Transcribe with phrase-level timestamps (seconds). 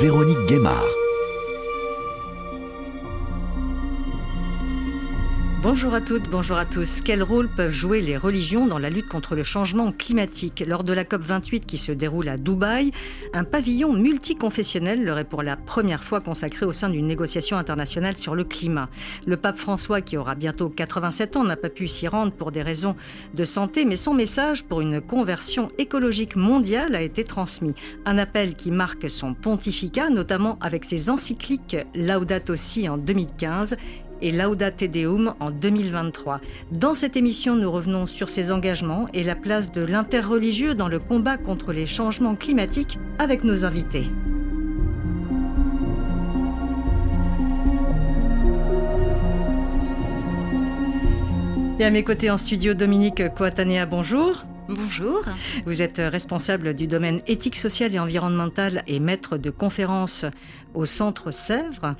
[0.00, 1.01] Véronique Guémard.
[5.74, 7.00] Bonjour à toutes, bonjour à tous.
[7.00, 10.92] Quel rôle peuvent jouer les religions dans la lutte contre le changement climatique Lors de
[10.92, 12.90] la COP28 qui se déroule à Dubaï,
[13.32, 18.18] un pavillon multiconfessionnel leur est pour la première fois consacré au sein d'une négociation internationale
[18.18, 18.90] sur le climat.
[19.24, 22.60] Le pape François, qui aura bientôt 87 ans, n'a pas pu s'y rendre pour des
[22.60, 22.94] raisons
[23.32, 27.74] de santé, mais son message pour une conversion écologique mondiale a été transmis.
[28.04, 33.78] Un appel qui marque son pontificat, notamment avec ses encycliques Laudato Si en 2015
[34.22, 36.40] et Laudate Deum en 2023.
[36.70, 40.98] Dans cette émission, nous revenons sur ses engagements et la place de l'interreligieux dans le
[40.98, 44.06] combat contre les changements climatiques avec nos invités.
[51.78, 54.44] Et à mes côtés en studio, Dominique Coatanea, bonjour.
[54.74, 55.22] Bonjour.
[55.66, 60.24] Vous êtes responsable du domaine éthique, sociale et environnementale et maître de conférences
[60.72, 61.94] au Centre Sèvres.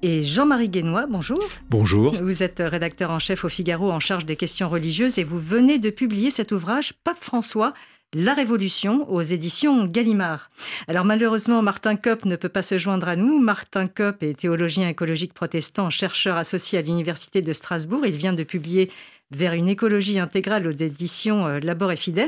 [0.00, 1.38] Et Jean-Marie Guénois, bonjour.
[1.68, 2.14] Bonjour.
[2.22, 5.78] Vous êtes rédacteur en chef au Figaro en charge des questions religieuses et vous venez
[5.78, 7.74] de publier cet ouvrage Pape François,
[8.14, 10.50] la Révolution aux éditions Gallimard.
[10.88, 13.38] Alors malheureusement, Martin Kopp ne peut pas se joindre à nous.
[13.38, 18.06] Martin Kopp est théologien écologique protestant, chercheur associé à l'Université de Strasbourg.
[18.06, 18.90] Il vient de publier
[19.36, 22.26] vers une écologie intégrale aux éditions euh, Labor et Fides.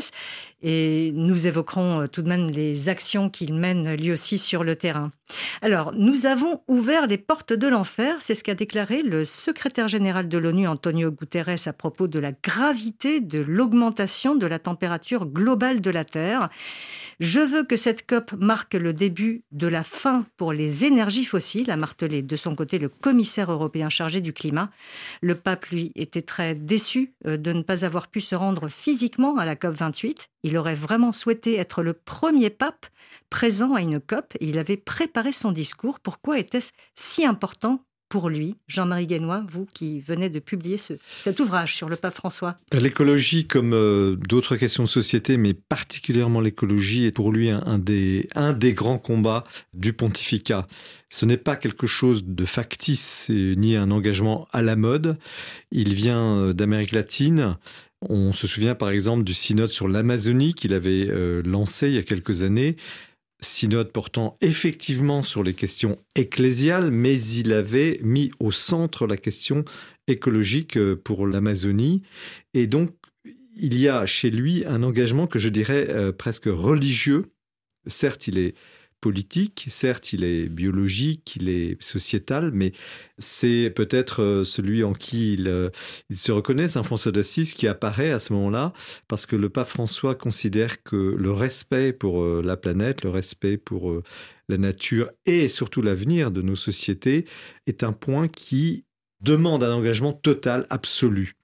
[0.62, 4.74] Et nous évoquerons euh, tout de même les actions qu'il mène lui aussi sur le
[4.74, 5.12] terrain.
[5.60, 10.28] Alors, nous avons ouvert les portes de l'enfer, c'est ce qu'a déclaré le secrétaire général
[10.28, 15.80] de l'ONU, Antonio Guterres, à propos de la gravité de l'augmentation de la température globale
[15.80, 16.48] de la Terre.
[17.18, 21.70] Je veux que cette COP marque le début de la fin pour les énergies fossiles,
[21.70, 24.70] a martelé de son côté le commissaire européen chargé du climat.
[25.22, 26.95] Le pape, lui, était très déçu
[27.26, 30.28] euh, de ne pas avoir pu se rendre physiquement à la COP 28.
[30.42, 32.86] Il aurait vraiment souhaité être le premier pape
[33.30, 36.00] présent à une COP et il avait préparé son discours.
[36.00, 41.74] Pourquoi était-ce si important pour lui, Jean-Marie Guénois, vous qui venez de publier cet ouvrage
[41.74, 47.12] sur le pape François L'écologie, comme euh, d'autres questions de société, mais particulièrement l'écologie, est
[47.12, 48.28] pour lui un, des,
[48.74, 50.66] grands combats du pontificat.
[51.08, 55.18] Ce n'est pas quelque chose de factice ni un engagement à la mode.
[55.72, 57.56] Il vient euh, d'Amérique latine.
[58.02, 61.98] On se souvient par exemple du synode sur l'Amazonie qu'il avait euh, lancé il y
[61.98, 62.76] a quelques années
[63.46, 69.64] synode portant effectivement sur les questions ecclésiales, mais il avait mis au centre la question
[70.08, 72.02] écologique euh, pour l'Amazonie.
[72.54, 72.90] Et donc,
[73.56, 77.32] il y a chez lui un engagement que je dirais euh, presque religieux.
[77.86, 78.54] Certes, il est
[79.00, 79.66] politique.
[79.68, 82.72] Certes, il est biologique, il est sociétal, mais
[83.18, 85.70] c'est peut-être euh, celui en qui il, euh,
[86.14, 88.72] se reconnaît, Saint François d'Assise, qui apparaît à ce moment-là,
[89.08, 93.56] parce que le pape François considère que le respect pour euh, la planète, le respect
[93.56, 94.02] pour
[94.48, 97.26] la nature et surtout l'avenir de nos sociétés
[97.66, 98.84] est un point qui
[99.20, 101.34] demande un engagement total, absolu.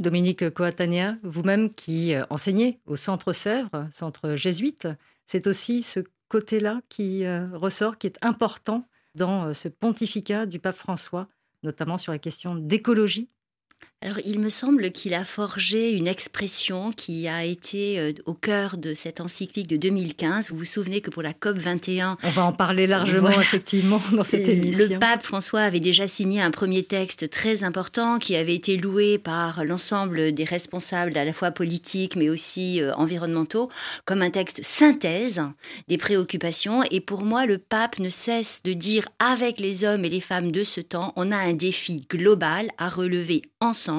[0.00, 4.88] Dominique Coatania, vous-même qui enseignez au Centre Sèvres, centre jésuite,
[5.26, 6.00] c'est aussi ce
[6.30, 11.28] côté-là qui euh, ressort, qui est important dans euh, ce pontificat du pape François,
[11.62, 13.28] notamment sur les questions d'écologie
[14.02, 18.78] alors, il me semble qu'il a forgé une expression qui a été euh, au cœur
[18.78, 20.52] de cette encyclique de 2015.
[20.52, 24.24] Vous vous souvenez que pour la COP 21, on va en parler largement effectivement dans
[24.24, 24.86] cette émission.
[24.88, 29.18] Le pape François avait déjà signé un premier texte très important qui avait été loué
[29.18, 33.68] par l'ensemble des responsables à la fois politiques mais aussi euh, environnementaux
[34.06, 35.42] comme un texte synthèse
[35.88, 36.82] des préoccupations.
[36.90, 40.52] Et pour moi, le pape ne cesse de dire avec les hommes et les femmes
[40.52, 43.89] de ce temps, on a un défi global à relever ensemble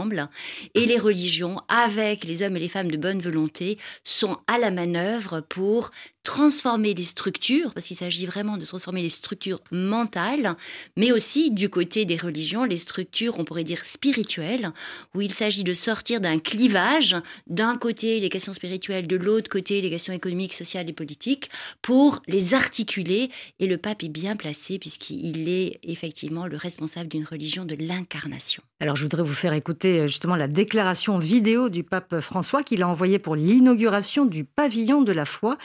[0.73, 4.71] et les religions, avec les hommes et les femmes de bonne volonté, sont à la
[4.71, 5.91] manœuvre pour
[6.23, 10.55] transformer les structures, parce qu'il s'agit vraiment de transformer les structures mentales,
[10.97, 14.71] mais aussi du côté des religions, les structures, on pourrait dire spirituelles,
[15.15, 17.15] où il s'agit de sortir d'un clivage,
[17.47, 21.49] d'un côté les questions spirituelles, de l'autre côté les questions économiques, sociales et politiques,
[21.81, 23.29] pour les articuler.
[23.59, 28.63] Et le pape est bien placé, puisqu'il est effectivement le responsable d'une religion de l'incarnation.
[28.79, 32.81] Alors je voudrais vous faire écouter euh, justement la déclaration vidéo du pape François qu'il
[32.81, 35.57] a envoyée pour l'inauguration du pavillon de la foi.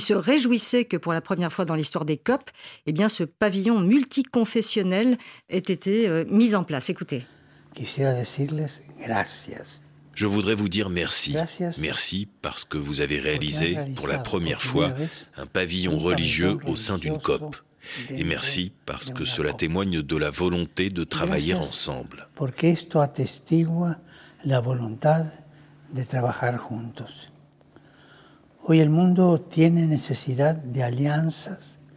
[0.00, 2.50] Se réjouissait que pour la première fois dans l'histoire des COP,
[2.86, 5.16] eh bien, ce pavillon multiconfessionnel
[5.48, 6.90] ait été euh, mis en place.
[6.90, 7.24] Écoutez.
[10.14, 11.36] Je voudrais vous dire merci.
[11.78, 14.92] Merci parce que vous avez réalisé pour la première fois
[15.36, 17.56] un pavillon religieux au sein d'une COP.
[18.10, 22.28] Et merci parce que cela témoigne de la volonté de travailler ensemble.
[22.36, 22.66] Parce que
[24.44, 25.08] la volonté
[25.94, 27.29] de travailler ensemble.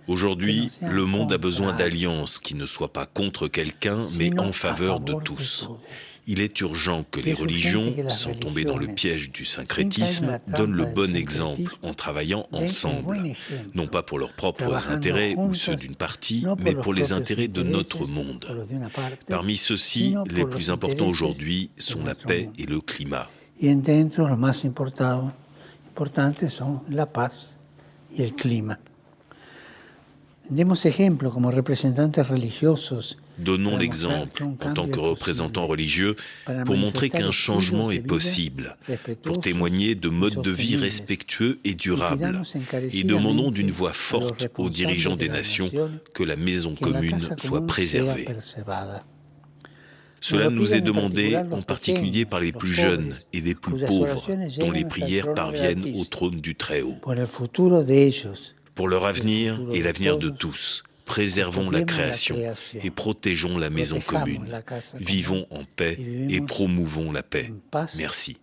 [0.08, 5.00] Aujourd'hui, le monde a besoin d'alliances qui ne soient pas contre quelqu'un, mais en faveur
[5.00, 5.70] de tous.
[6.26, 10.86] Il est urgent que les religions, sans tomber dans le piège du syncrétisme, donnent le
[10.86, 13.22] bon exemple en travaillant ensemble,
[13.76, 17.62] non pas pour leurs propres intérêts ou ceux d'une partie, mais pour les intérêts de
[17.64, 18.46] notre monde.
[19.28, 23.30] Parmi ceux-ci, les plus importants aujourd'hui sont la paix et le climat.
[26.90, 27.58] La paz
[28.10, 28.80] y el clima.
[30.50, 36.16] Demos ejemplo como representantes religiosos Donnons l'exemple en tant que représentants religieux
[36.66, 38.78] pour montrer qu'un changement est possible,
[39.24, 42.42] pour témoigner de modes de vie respectueux et durables.
[42.94, 45.72] Et demandons d'une voix forte aux dirigeants des nations
[46.14, 48.28] que la maison commune soit préservée.
[50.24, 54.26] Cela nous est demandé en particulier par les plus jeunes et les plus pauvres,
[54.58, 56.96] dont les prières parviennent au trône du Très-Haut.
[58.74, 62.38] Pour leur avenir et l'avenir de tous, préservons la création
[62.82, 64.48] et protégeons la maison commune.
[64.96, 65.98] Vivons en paix
[66.30, 67.52] et promouvons la paix.
[67.98, 68.38] Merci.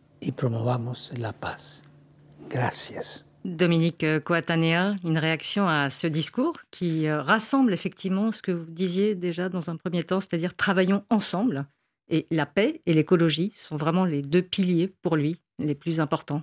[3.45, 9.15] Dominique Coatanea, une réaction à ce discours qui euh, rassemble effectivement ce que vous disiez
[9.15, 11.67] déjà dans un premier temps, c'est-à-dire travaillons ensemble.
[12.11, 16.43] Et la paix et l'écologie sont vraiment les deux piliers pour lui, les plus importants.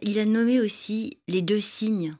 [0.00, 2.12] Il a nommé aussi les deux signes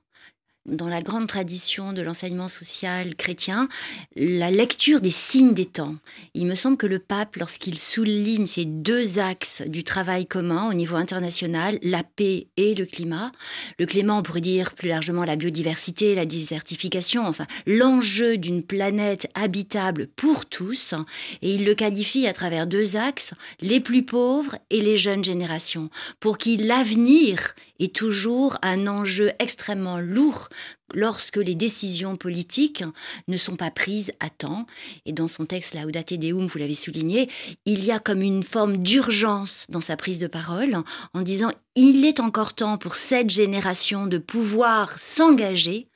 [0.66, 3.68] dans la grande tradition de l'enseignement social chrétien,
[4.14, 5.96] la lecture des signes des temps.
[6.34, 10.74] Il me semble que le pape, lorsqu'il souligne ces deux axes du travail commun au
[10.74, 13.32] niveau international, la paix et le climat,
[13.78, 19.28] le climat, on pourrait dire plus largement la biodiversité, la désertification, enfin l'enjeu d'une planète
[19.34, 20.94] habitable pour tous,
[21.42, 25.90] et il le qualifie à travers deux axes, les plus pauvres et les jeunes générations,
[26.20, 30.48] pour qui l'avenir est toujours un enjeu extrêmement lourd
[30.94, 32.84] lorsque les décisions politiques
[33.28, 34.66] ne sont pas prises à temps.
[35.06, 37.30] Et dans son texte Laudate Deum, vous l'avez souligné,
[37.64, 40.76] il y a comme une forme d'urgence dans sa prise de parole
[41.14, 45.88] en disant il est encore temps pour cette génération de pouvoir s'engager.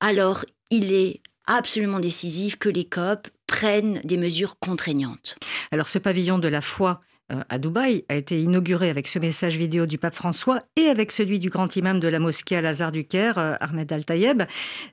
[0.00, 5.36] Alors il est absolument décisif que les COP prennent des mesures contraignantes.
[5.72, 7.00] Alors ce pavillon de la foi
[7.48, 11.38] à Dubaï a été inauguré avec ce message vidéo du pape François et avec celui
[11.38, 14.42] du grand imam de la mosquée Al-Azhar du Caire, euh, Ahmed Al-Tayeb,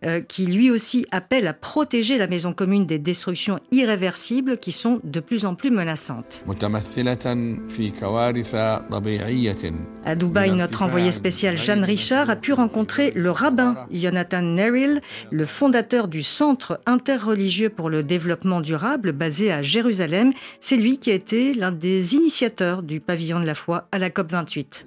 [0.05, 4.99] euh, qui lui aussi appelle à protéger la maison commune des destructions irréversibles qui sont
[5.03, 6.43] de plus en plus menaçantes.
[10.05, 15.01] À Dubaï, notre envoyé spécial Jeanne Richard a pu rencontrer le rabbin Jonathan Neril,
[15.31, 20.31] le fondateur du Centre interreligieux pour le développement durable basé à Jérusalem.
[20.59, 23.99] C'est lui qui a été l'un des initiateurs initiateur du pavillon de la foi à
[23.99, 24.85] la COP 28.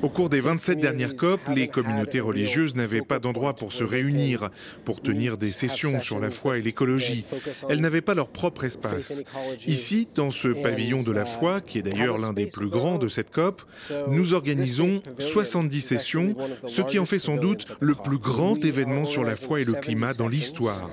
[0.00, 4.48] Au cours des 27 dernières COP, les communautés religieuses n'avaient pas d'endroit pour se réunir,
[4.86, 7.26] pour tenir des sessions sur la foi et l'écologie.
[7.68, 9.22] Elles n'avaient pas leur propre espace.
[9.66, 13.08] Ici, dans ce pavillon de la foi, qui est d'ailleurs l'un des plus grands de
[13.08, 13.60] cette COP,
[14.08, 16.34] nous organisons 70 sessions,
[16.66, 19.74] ce qui en fait sans doute le plus grand événement sur la foi et le
[19.74, 20.88] climat dans l'histoire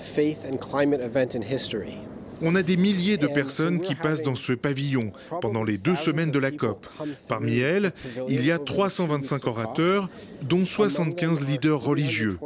[0.00, 1.98] faith and climate event in history.
[2.42, 6.30] On a des milliers de personnes qui passent dans ce pavillon pendant les deux semaines
[6.30, 6.86] de la COP.
[7.28, 7.92] Parmi elles,
[8.28, 10.08] il y a 325 orateurs,
[10.42, 12.38] dont 75 leaders religieux.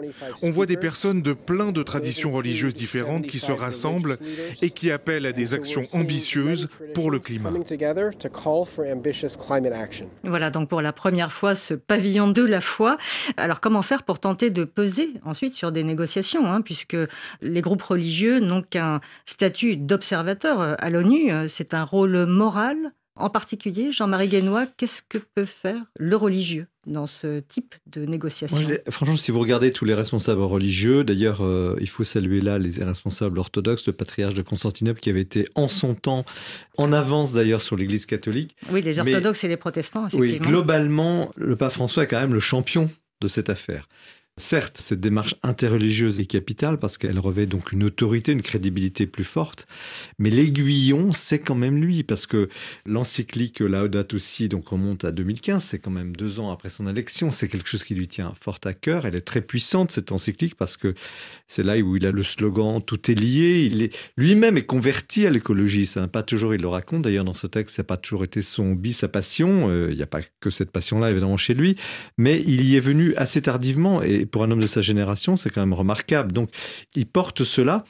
[0.42, 4.18] On voit des personnes de plein de traditions religieuses différentes qui se rassemblent
[4.62, 7.52] et qui appellent à des actions ambitieuses pour le climat.
[10.24, 12.96] Voilà donc pour la première fois ce pavillon de la foi.
[13.36, 16.96] Alors comment faire pour tenter de peser ensuite sur des négociations, hein, puisque
[17.42, 21.30] les groupes religieux n'ont qu'un statut d'observateur euh, à l'ONU.
[21.30, 22.92] Euh, c'est un rôle moral.
[23.16, 28.58] En particulier, Jean-Marie Guénois, qu'est-ce que peut faire le religieux dans ce type de négociation?
[28.90, 32.82] Franchement, si vous regardez tous les responsables religieux, d'ailleurs, euh, il faut saluer là les
[32.82, 36.24] responsables orthodoxes, le patriarche de Constantinople qui avait été en son temps
[36.76, 38.56] en avance d'ailleurs sur l'Église catholique.
[38.72, 40.46] Oui, les orthodoxes et les protestants, effectivement.
[40.46, 43.86] Oui, globalement, le pape François est quand même le champion de cette affaire.
[44.36, 49.22] Certes, cette démarche interreligieuse est capitale parce qu'elle revêt donc une autorité, une crédibilité plus
[49.22, 49.68] forte,
[50.18, 52.48] mais l'aiguillon, c'est quand même lui parce que
[52.84, 57.30] l'encyclique Laudato Si donc remonte à 2015, c'est quand même deux ans après son élection,
[57.30, 59.06] c'est quelque chose qui lui tient fort à cœur.
[59.06, 60.94] Elle est très puissante cette encyclique parce que
[61.46, 63.90] c'est là où il a le slogan tout est lié.
[64.16, 65.86] Lui-même est converti à l'écologie.
[65.86, 68.24] Ça n'a pas toujours, il le raconte d'ailleurs dans ce texte, ça n'a pas toujours
[68.24, 69.70] été son hobby, sa passion.
[69.70, 71.76] Euh, il n'y a pas que cette passion-là évidemment chez lui,
[72.18, 75.50] mais il y est venu assez tardivement et pour un homme de sa génération, c'est
[75.50, 76.32] quand même remarquable.
[76.32, 76.50] Donc,
[76.94, 77.84] il porte cela.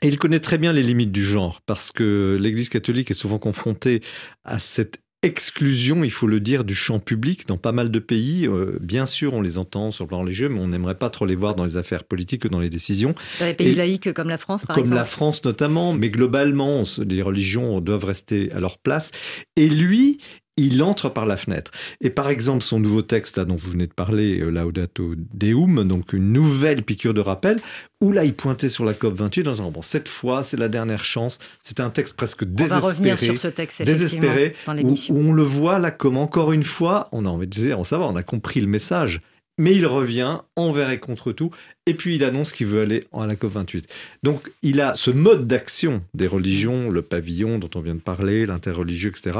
[0.00, 3.38] Et il connaît très bien les limites du genre, parce que l'Église catholique est souvent
[3.38, 4.00] confrontée
[4.42, 8.46] à cette exclusion, il faut le dire, du champ public dans pas mal de pays.
[8.46, 11.26] Euh, bien sûr, on les entend sur le plan religieux, mais on n'aimerait pas trop
[11.26, 13.14] les voir dans les affaires politiques que dans les décisions.
[13.38, 14.98] Dans les pays laïques comme la France, par comme exemple.
[14.98, 19.12] Comme la France notamment, mais globalement, les religions doivent rester à leur place.
[19.54, 20.18] Et lui,
[20.56, 21.70] il entre par la fenêtre.
[22.00, 25.84] Et par exemple, son nouveau texte, là, dont vous venez de parler, euh, Laudato Deum,
[25.84, 27.58] donc une nouvelle piqûre de rappel,
[28.00, 31.04] où là, il pointait sur la COP28 en disant, bon, cette fois, c'est la dernière
[31.04, 31.38] chance.
[31.62, 32.80] C'était un texte presque désespéré.
[32.80, 36.18] On va revenir sur ce texte, désespéré, dans où, où, on le voit là comme
[36.18, 39.20] encore une fois, on a envie de dire, on savoir, on a compris le message.
[39.62, 41.52] Mais il revient envers et contre tout,
[41.86, 43.84] et puis il annonce qu'il veut aller à la COP28.
[44.24, 48.44] Donc il a ce mode d'action des religions, le pavillon dont on vient de parler,
[48.44, 49.38] l'interreligieux, etc.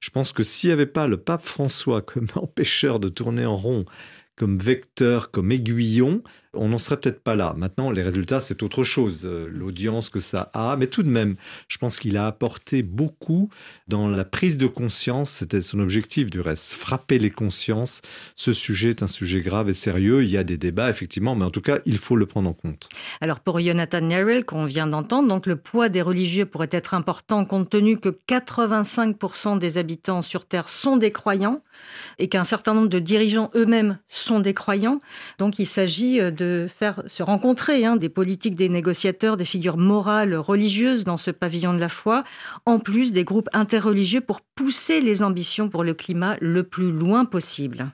[0.00, 3.58] Je pense que s'il n'y avait pas le pape François comme empêcheur de tourner en
[3.58, 3.84] rond,
[4.36, 6.22] comme vecteur, comme aiguillon,
[6.54, 7.54] on n'en serait peut-être pas là.
[7.56, 11.36] Maintenant, les résultats, c'est autre chose, euh, l'audience que ça a, mais tout de même,
[11.68, 13.50] je pense qu'il a apporté beaucoup
[13.86, 18.00] dans la prise de conscience, c'était son objectif du reste, frapper les consciences.
[18.34, 21.44] Ce sujet est un sujet grave et sérieux, il y a des débats, effectivement, mais
[21.44, 22.88] en tout cas, il faut le prendre en compte.
[23.20, 27.44] Alors pour Jonathan Nerrell, qu'on vient d'entendre, donc le poids des religieux pourrait être important
[27.44, 31.62] compte tenu que 85% des habitants sur Terre sont des croyants
[32.18, 35.00] et qu'un certain nombre de dirigeants eux-mêmes sont des croyants.
[35.38, 39.76] Donc il s'agit euh, de faire se rencontrer hein, des politiques, des négociateurs, des figures
[39.76, 42.24] morales, religieuses dans ce pavillon de la foi,
[42.64, 47.24] en plus des groupes interreligieux pour pousser les ambitions pour le climat le plus loin
[47.24, 47.92] possible.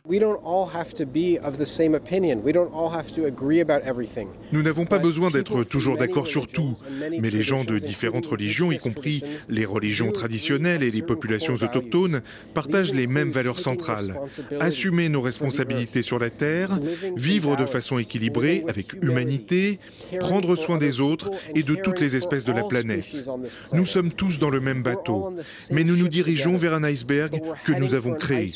[4.52, 6.72] Nous n'avons pas besoin d'être toujours d'accord sur tout,
[7.20, 12.20] mais les gens de différentes religions, y compris les religions traditionnelles et les populations autochtones,
[12.52, 14.18] partagent les mêmes valeurs centrales.
[14.60, 16.78] Assumer nos responsabilités sur la Terre,
[17.16, 18.33] vivre de façon équilibrée,
[18.68, 19.78] avec humanité,
[20.20, 23.28] prendre soin des autres et de toutes les espèces de la planète.
[23.72, 25.34] Nous sommes tous dans le même bateau,
[25.70, 28.52] mais nous nous dirigeons vers un iceberg que nous avons créé.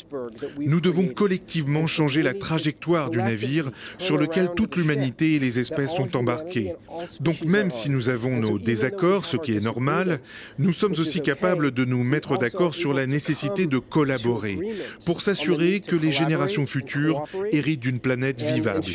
[0.59, 5.91] Nous devons collectivement changer la trajectoire du navire sur lequel toute l'humanité et les espèces
[5.91, 6.73] sont embarquées.
[7.19, 10.19] Donc même si nous avons nos désaccords, ce qui est normal,
[10.57, 14.57] nous sommes aussi capables de nous mettre d'accord sur la nécessité de collaborer
[15.05, 18.85] pour s'assurer que les générations futures héritent d'une planète vivable.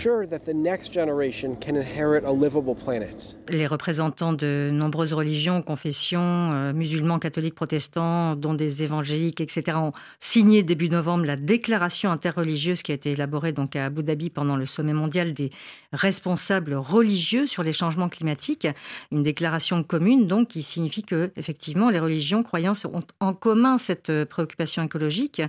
[3.49, 9.93] Les représentants de nombreuses religions, confessions, euh, musulmans, catholiques, protestants, dont des évangéliques, etc., ont
[10.19, 14.57] signé début novembre la déclaration interreligieuse qui a été élaborée donc à Abu Dhabi pendant
[14.57, 15.51] le sommet mondial des
[15.93, 18.67] responsables religieux sur les changements climatiques.
[19.13, 24.11] Une déclaration commune donc qui signifie que effectivement les religions, croyances ont en commun cette
[24.11, 25.43] euh, préoccupation écologique.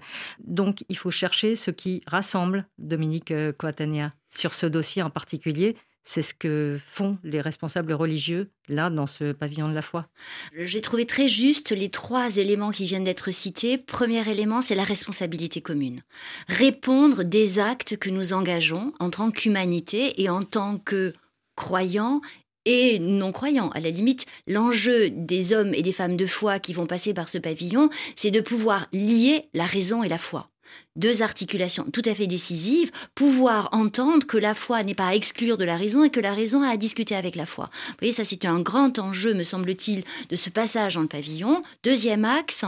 [0.44, 5.76] Donc il faut chercher ce qui rassemble Dominique Coatania euh, sur ce dossier en particulier.
[6.08, 10.08] C'est ce que font les responsables religieux, là, dans ce pavillon de la foi.
[10.56, 13.80] J'ai trouvé très juste les trois éléments qui viennent d'être cités.
[13.80, 16.04] Premier élément, c'est la responsabilité commune.
[16.48, 21.12] Répondre des actes que nous engageons en tant qu'humanité et en tant que
[21.56, 22.22] croyants
[22.66, 23.70] et non-croyants.
[23.70, 27.30] À la limite, l'enjeu des hommes et des femmes de foi qui vont passer par
[27.30, 30.50] ce pavillon, c'est de pouvoir lier la raison et la foi
[30.96, 35.58] deux articulations tout à fait décisives, pouvoir entendre que la foi n'est pas à exclure
[35.58, 37.70] de la raison et que la raison a à discuter avec la foi.
[37.90, 41.64] Vous voyez, ça c'est un grand enjeu, me semble-t-il, de ce passage dans le pavillon.
[41.84, 42.66] Deuxième axe,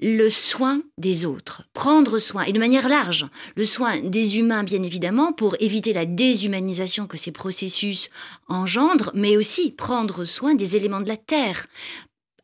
[0.00, 1.62] le soin des autres.
[1.72, 6.06] Prendre soin, et de manière large, le soin des humains, bien évidemment, pour éviter la
[6.06, 8.10] déshumanisation que ces processus
[8.48, 11.66] engendrent, mais aussi prendre soin des éléments de la terre,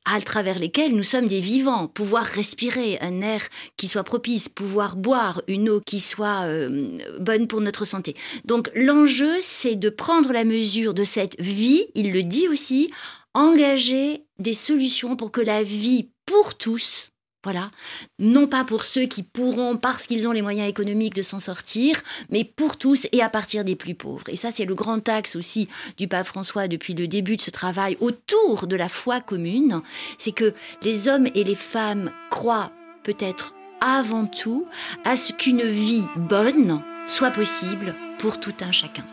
[0.07, 3.43] à travers lesquels nous sommes des vivants, pouvoir respirer un air
[3.77, 8.15] qui soit propice, pouvoir boire une eau qui soit euh, bonne pour notre santé.
[8.45, 12.89] Donc l'enjeu, c'est de prendre la mesure de cette vie, il le dit aussi,
[13.35, 17.11] engager des solutions pour que la vie pour tous
[17.47, 17.71] voilà.
[18.19, 22.03] Non pas pour ceux qui pourront, parce qu'ils ont les moyens économiques de s'en sortir,
[22.29, 24.29] mais pour tous et à partir des plus pauvres.
[24.29, 27.53] Et ça, c'est le grand axe aussi du pape François depuis le début de ce
[27.53, 29.81] travail autour de la foi commune.
[30.19, 32.73] C'est que les hommes et les femmes croient
[33.05, 34.67] peut-être avant tout
[35.05, 39.05] à ce qu'une vie bonne soit possible pour tout un chacun.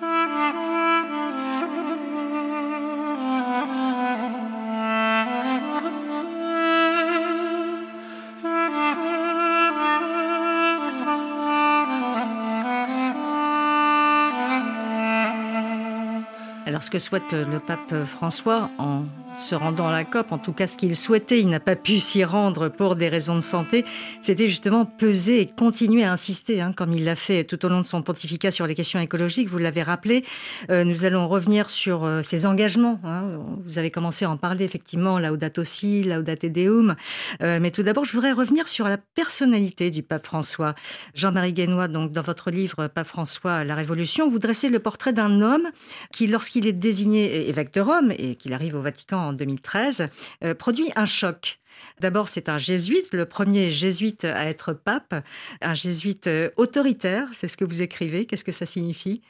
[16.84, 19.06] Ce que souhaite le pape François en
[19.40, 22.00] se rendant à la COP, en tout cas ce qu'il souhaitait, il n'a pas pu
[22.00, 23.86] s'y rendre pour des raisons de santé,
[24.22, 27.82] c'était justement peser et continuer à insister, hein, comme il l'a fait tout au long
[27.82, 30.24] de son pontificat sur les questions écologiques, vous l'avez rappelé.
[30.70, 33.00] Euh, nous allons revenir sur euh, ses engagements.
[33.04, 33.40] Hein.
[33.64, 36.96] Vous avez commencé à en parler, effectivement, Laudato Si, Laudate Deum.
[37.42, 40.76] Euh, mais tout d'abord, je voudrais revenir sur la personnalité du pape François.
[41.14, 45.42] Jean-Marie Guénois, donc, dans votre livre Pape François, La Révolution, vous dressez le portrait d'un
[45.42, 45.70] homme
[46.12, 50.08] qui, lorsqu'il est désigné évêque de Rome et qu'il arrive au Vatican en 2013,
[50.44, 51.60] euh, produit un choc.
[52.00, 55.26] D'abord, c'est un jésuite, le premier jésuite à être pape,
[55.62, 58.26] un jésuite euh, autoritaire, c'est ce que vous écrivez.
[58.26, 59.22] Qu'est-ce que ça signifie?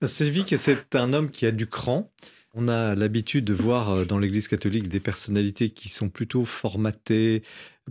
[0.00, 2.10] Ça signifie que c'est un homme qui a du cran.
[2.56, 7.42] On a l'habitude de voir euh, dans l'Église catholique des personnalités qui sont plutôt formatées,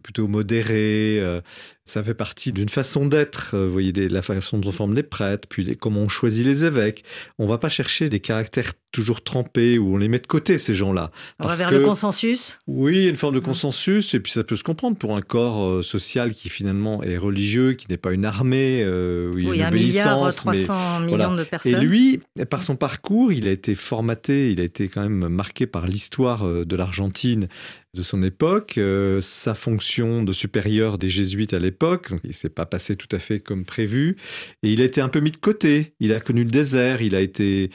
[0.02, 1.20] plutôt modéré.
[1.20, 1.42] Euh,
[1.84, 3.58] ça fait partie d'une façon d'être.
[3.58, 7.04] Vous voyez la façon dont on forme les prêtres, puis comment on choisit les évêques.
[7.40, 10.74] On va pas chercher des caractères toujours trempés où on les met de côté ces
[10.74, 11.12] gens-là.
[11.40, 12.60] On va vers le consensus?
[12.68, 15.82] Oui, une forme de consensus et puis ça peut se comprendre pour un corps euh,
[15.82, 18.86] social qui finalement est religieux, qui n'est pas une armée.
[19.34, 21.74] oui, un milliard 300 millions de personnes.
[21.74, 25.68] Et lui, par son parcours, il a été formaté, il a été quand même marqué
[25.68, 27.50] par l'histoire de l'Argentine
[27.96, 32.50] de son époque, euh, sa fonction de supérieur des jésuites à l'époque, donc il s'est
[32.50, 34.18] pas passé tout à fait comme prévu,
[34.64, 35.94] et il a été un peu mis de côté.
[36.00, 37.70] Il a connu le désert, il a été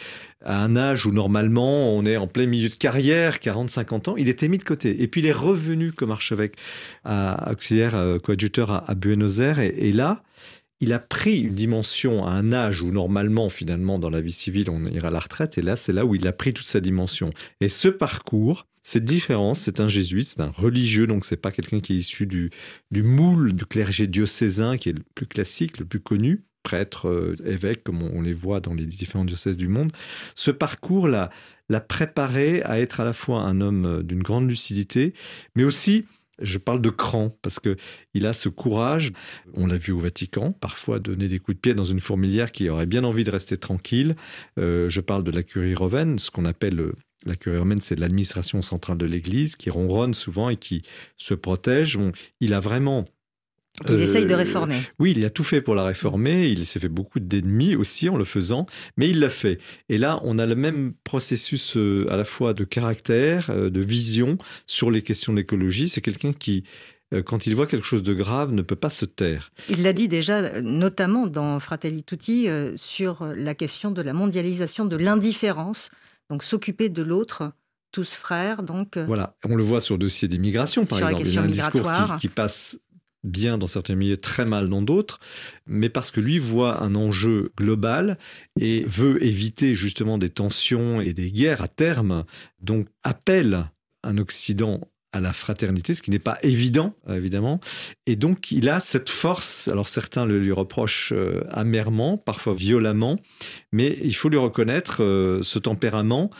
[0.44, 4.28] à un âge où normalement on est en plein milieu de carrière, 40-50 ans, il
[4.28, 5.02] était mis de côté.
[5.02, 6.56] Et puis il est revenu comme archevêque
[7.04, 10.22] à auxiliaire euh, coadjuteur à, Buenos Aires, et, là,
[10.80, 14.70] il a pris une dimension à un âge où normalement, finalement, dans la vie civile,
[14.70, 15.58] on ira à la retraite.
[15.58, 17.32] Et là, c'est là où il a pris toute sa dimension.
[17.60, 21.80] Et ce parcours, cette différence, c'est un jésuite, c'est un religieux, donc c'est pas quelqu'un
[21.80, 22.50] qui est issu du,
[22.90, 27.34] du moule du clergé diocésain qui est le plus classique, le plus connu, prêtre, euh,
[27.44, 29.92] évêque, comme on, les voit dans les différents diocèses du monde.
[30.34, 31.30] Ce parcours l'a,
[31.68, 35.14] l'a préparé à être à la fois un homme euh, d'une grande lucidité,
[35.54, 36.04] mais aussi
[36.40, 37.76] je parle de cran parce que
[38.14, 39.12] il a ce courage.
[39.54, 42.68] On l'a vu au Vatican, parfois donner des coups de pied dans une fourmilière qui
[42.68, 44.14] aurait bien envie de rester tranquille.
[44.56, 46.92] Euh, je parle de la curie Rovenne, ce qu'on appelle
[47.26, 50.82] la curie romaine, c'est l'administration centrale de l'Église qui ronronne souvent et qui
[51.16, 51.98] se protège.
[52.40, 53.06] il a vraiment
[53.88, 54.80] il essaye de euh, réformer.
[54.98, 56.48] Oui, il a tout fait pour la réformer.
[56.48, 59.58] Il s'est fait beaucoup d'ennemis aussi en le faisant, mais il l'a fait.
[59.88, 63.80] Et là, on a le même processus euh, à la fois de caractère, euh, de
[63.80, 65.88] vision sur les questions de l'écologie.
[65.88, 66.64] C'est quelqu'un qui,
[67.24, 69.52] quand il voit quelque chose de grave, ne peut pas se taire.
[69.68, 74.96] Il l'a dit déjà, notamment dans Fratelli Tutti, sur la question de la mondialisation, de
[74.96, 75.90] l'indifférence
[76.30, 77.52] donc s'occuper de l'autre,
[77.92, 78.62] tous frères.
[78.62, 81.22] Donc euh, voilà, on le voit sur le dossier des migrations, par exemple.
[81.26, 82.78] Il y a un discours qui, passe
[83.28, 85.20] bien dans certains milieux, très mal dans d'autres,
[85.66, 88.18] mais parce que lui voit un enjeu global
[88.60, 92.24] et veut éviter justement des tensions et des guerres à terme,
[92.60, 93.70] donc appelle
[94.02, 94.80] un Occident
[95.12, 97.60] à la fraternité, ce qui n'est pas évident, évidemment.
[98.06, 103.18] Et donc, il a cette force, alors certains le lui reprochent euh, amèrement, parfois violemment,
[103.72, 106.30] mais il faut lui reconnaître euh, ce tempérament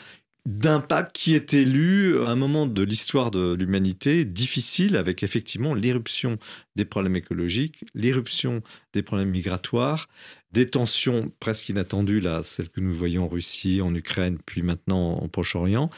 [0.46, 5.74] d'un pape qui est élu à un moment de l'histoire de l'humanité difficile, avec effectivement
[5.74, 6.38] l'éruption
[6.78, 8.62] des problèmes écologiques, l'éruption
[8.92, 10.08] des problèmes migratoires,
[10.52, 15.18] des tensions presque inattendues, là, celles que nous voyons en Russie, en Ukraine, puis maintenant
[15.18, 15.90] en Proche-Orient.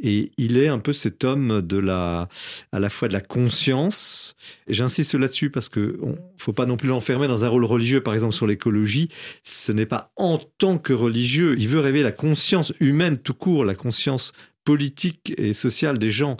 [0.00, 2.28] Et il est un peu cet homme de la,
[2.72, 4.34] à la fois de la conscience.
[4.66, 8.14] J'insiste là-dessus parce que ne faut pas non plus l'enfermer dans un rôle religieux, par
[8.14, 9.08] exemple sur l'écologie.
[9.44, 11.54] Ce n'est pas en tant que religieux.
[11.58, 14.32] Il veut révéler la conscience humaine tout court, la conscience
[14.64, 16.36] politique et sociale des gens.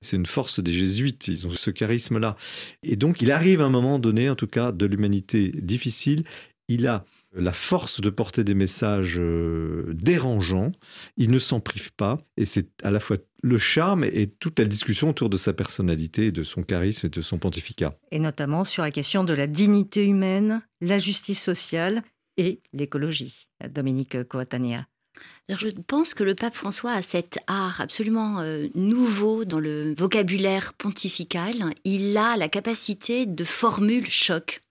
[0.00, 2.36] C'est une force des jésuites, ils ont ce charisme-là.
[2.82, 6.24] Et donc, il arrive à un moment donné, en tout cas, de l'humanité difficile,
[6.68, 10.72] il a la force de porter des messages euh, dérangeants,
[11.16, 14.64] il ne s'en prive pas, et c'est à la fois le charme et toute la
[14.64, 17.98] discussion autour de sa personnalité, de son charisme et de son pontificat.
[18.10, 22.02] Et notamment sur la question de la dignité humaine, la justice sociale
[22.36, 23.48] et l'écologie.
[23.68, 24.86] Dominique Coatania.
[25.48, 30.72] Je pense que le pape François a cet art absolument euh, nouveau dans le vocabulaire
[30.72, 31.54] pontifical.
[31.84, 34.62] Il a la capacité de formule choc.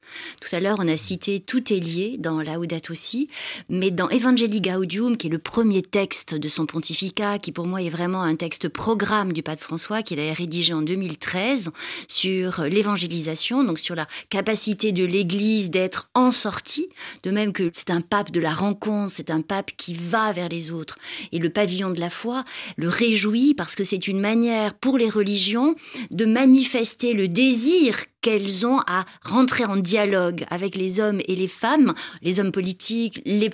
[0.41, 3.29] Tout à l'heure, on a cité Tout est lié dans Laudato aussi,
[3.69, 7.81] mais dans Evangelii Gaudium, qui est le premier texte de son pontificat, qui pour moi
[7.81, 11.71] est vraiment un texte programme du pape François, qu'il a rédigé en 2013
[12.07, 16.89] sur l'évangélisation, donc sur la capacité de l'Église d'être en sortie,
[17.23, 20.49] de même que c'est un pape de la rencontre, c'est un pape qui va vers
[20.49, 20.97] les autres.
[21.31, 22.43] Et le pavillon de la foi
[22.77, 25.75] le réjouit parce que c'est une manière pour les religions
[26.11, 31.47] de manifester le désir qu'elles ont à rentrer en dialogue avec les hommes et les
[31.47, 33.51] femmes, les hommes politiques, les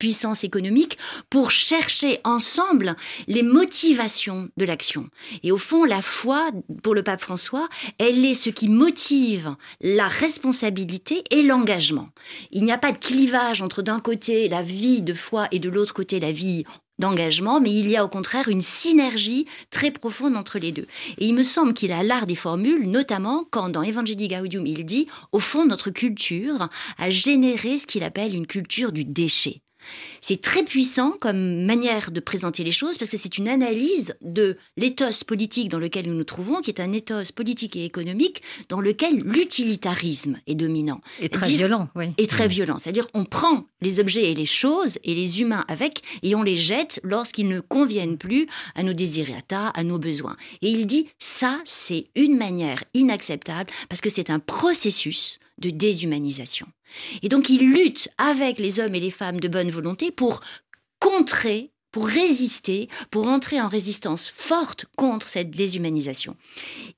[0.00, 2.96] puissance économique pour chercher ensemble
[3.28, 5.08] les motivations de l'action.
[5.44, 6.50] Et au fond, la foi,
[6.82, 7.68] pour le pape François,
[7.98, 12.08] elle est ce qui motive la responsabilité et l'engagement.
[12.50, 15.68] Il n'y a pas de clivage entre d'un côté la vie de foi et de
[15.68, 16.64] l'autre côté la vie
[17.00, 20.86] d'engagement, mais il y a au contraire une synergie très profonde entre les deux.
[21.18, 24.84] Et il me semble qu'il a l'art des formules, notamment quand dans Evangelii Gaudium il
[24.84, 29.62] dit, au fond, notre culture a généré ce qu'il appelle une culture du déchet.
[30.20, 34.58] C'est très puissant comme manière de présenter les choses parce que c'est une analyse de
[34.76, 38.80] l'éthos politique dans lequel nous nous trouvons, qui est un éthos politique et économique dans
[38.80, 41.00] lequel l'utilitarisme est dominant.
[41.20, 42.06] Et très violent, oui.
[42.18, 42.78] Et très violent.
[42.78, 46.56] C'est-à-dire, on prend les objets et les choses et les humains avec et on les
[46.56, 50.36] jette lorsqu'ils ne conviennent plus à nos désirata, à nos besoins.
[50.62, 56.66] Et il dit, ça, c'est une manière inacceptable parce que c'est un processus de déshumanisation.
[57.22, 60.40] Et donc il lutte avec les hommes et les femmes de bonne volonté pour
[60.98, 66.36] contrer, pour résister, pour entrer en résistance forte contre cette déshumanisation.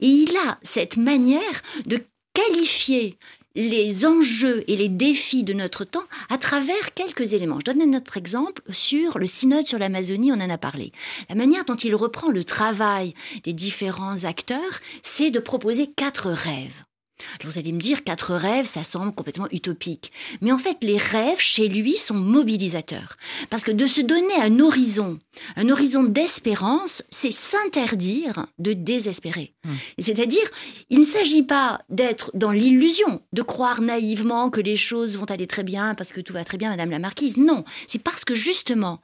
[0.00, 2.00] Et il a cette manière de
[2.34, 3.18] qualifier
[3.54, 7.58] les enjeux et les défis de notre temps à travers quelques éléments.
[7.60, 10.92] Je donne un autre exemple sur le synode sur l'Amazonie, on en a parlé.
[11.28, 16.84] La manière dont il reprend le travail des différents acteurs, c'est de proposer quatre rêves.
[17.44, 20.12] Vous allez me dire, quatre rêves, ça semble complètement utopique.
[20.40, 23.16] Mais en fait, les rêves, chez lui, sont mobilisateurs.
[23.50, 25.18] Parce que de se donner un horizon,
[25.56, 29.54] un horizon d'espérance, c'est s'interdire de désespérer.
[29.64, 29.70] Mmh.
[29.98, 30.48] C'est-à-dire,
[30.90, 35.46] il ne s'agit pas d'être dans l'illusion, de croire naïvement que les choses vont aller
[35.46, 37.36] très bien parce que tout va très bien, Madame la Marquise.
[37.36, 39.00] Non, c'est parce que justement,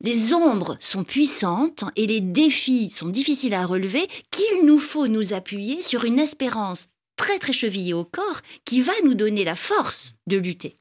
[0.00, 5.32] les ombres sont puissantes et les défis sont difficiles à relever qu'il nous faut nous
[5.32, 10.14] appuyer sur une espérance très très chevillée au corps qui va nous donner la force
[10.26, 10.76] de lutter.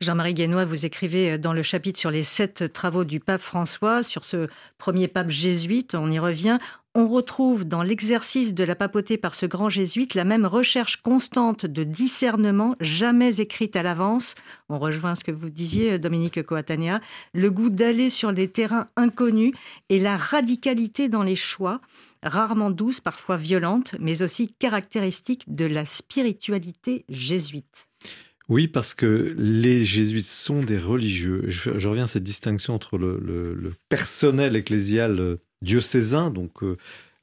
[0.00, 4.24] Jean-Marie Guénois, vous écrivez dans le chapitre sur les sept travaux du pape François, sur
[4.24, 6.58] ce premier pape jésuite, on y revient,
[6.94, 11.64] on retrouve dans l'exercice de la papauté par ce grand jésuite la même recherche constante
[11.64, 14.34] de discernement, jamais écrite à l'avance.
[14.68, 17.00] On rejoint ce que vous disiez, Dominique Coatania,
[17.32, 19.54] le goût d'aller sur des terrains inconnus
[19.88, 21.80] et la radicalité dans les choix
[22.22, 27.88] rarement douce, parfois violente, mais aussi caractéristique de la spiritualité jésuite.
[28.48, 31.44] Oui, parce que les jésuites sont des religieux.
[31.46, 36.76] Je, reviens à cette distinction entre le, personnel ecclésial euh, diocésain, donc euh,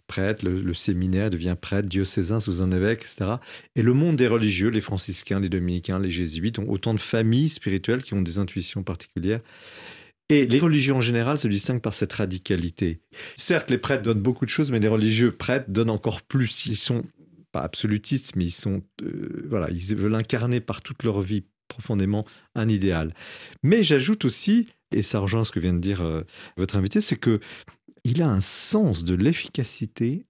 [0.08, 3.36] prêtre, le, séminaire devient prêtre diocésain sous un évêque, etc.
[3.76, 7.50] Et le monde des religieux, les franciscains, les dominicains, les jésuites, ont autant de familles
[7.50, 9.42] spirituelles qui ont des intuitions particulières.
[10.30, 13.02] Et les religieux en général se distinguent par cette radicalité.
[13.36, 16.68] Certes, les prêtres donnent beaucoup de choses, mais les religieux prêtres donnent encore plus.
[16.68, 17.04] Ils sont
[17.52, 22.26] pas absolutistes, mais ils sont, euh, voilà, ils veulent incarner par toute leur vie profondément
[22.54, 23.14] un idéal.
[23.64, 26.24] Mais j'ajoute aussi, et ça rejoint ce que vient de dire euh,
[26.58, 27.40] votre invité, c'est que
[28.04, 30.26] il a un sens de l'efficacité.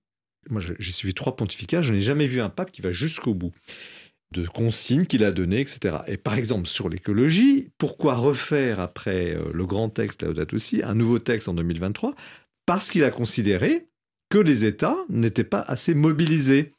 [0.49, 3.51] Moi, j'ai suivi trois pontificats, je n'ai jamais vu un pape qui va jusqu'au bout
[4.31, 5.97] de consignes qu'il a données, etc.
[6.07, 10.95] Et par exemple, sur l'écologie, pourquoi refaire après euh, le grand texte Laudato aussi un
[10.95, 12.13] nouveau texte en 2023
[12.65, 13.87] Parce qu'il a considéré
[14.29, 16.73] que les États n'étaient pas assez mobilisés.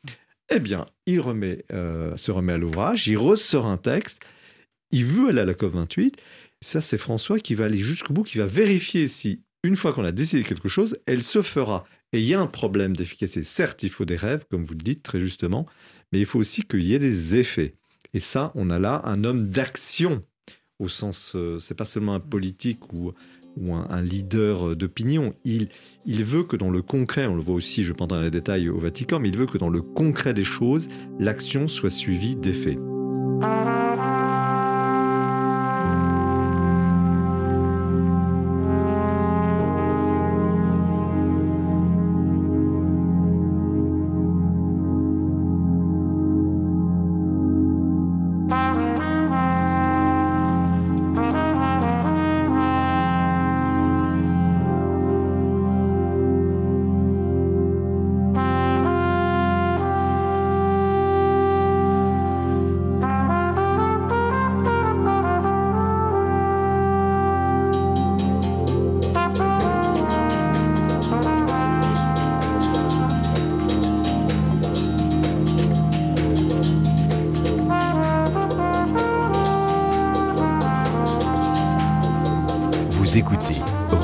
[0.52, 4.20] Eh bien, il remet, euh, se remet à l'ouvrage, il ressort un texte,
[4.92, 6.14] il veut aller à la COP28.
[6.60, 10.04] Ça, c'est François qui va aller jusqu'au bout, qui va vérifier si, une fois qu'on
[10.04, 11.84] a décidé quelque chose, elle se fera.
[12.12, 13.42] Et il y a un problème d'efficacité.
[13.42, 15.66] Certes, il faut des rêves, comme vous le dites très justement,
[16.12, 17.74] mais il faut aussi qu'il y ait des effets.
[18.14, 20.22] Et ça, on a là un homme d'action,
[20.78, 23.12] au sens, euh, c'est pas seulement un politique ou,
[23.56, 25.34] ou un, leader d'opinion.
[25.44, 25.68] Il,
[26.06, 28.68] il veut que dans le concret, on le voit aussi, je pense dans les détails
[28.68, 32.78] au Vatican, mais il veut que dans le concret des choses, l'action soit suivie d'effets.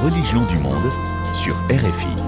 [0.07, 0.93] religions du monde
[1.35, 2.26] sur RFI.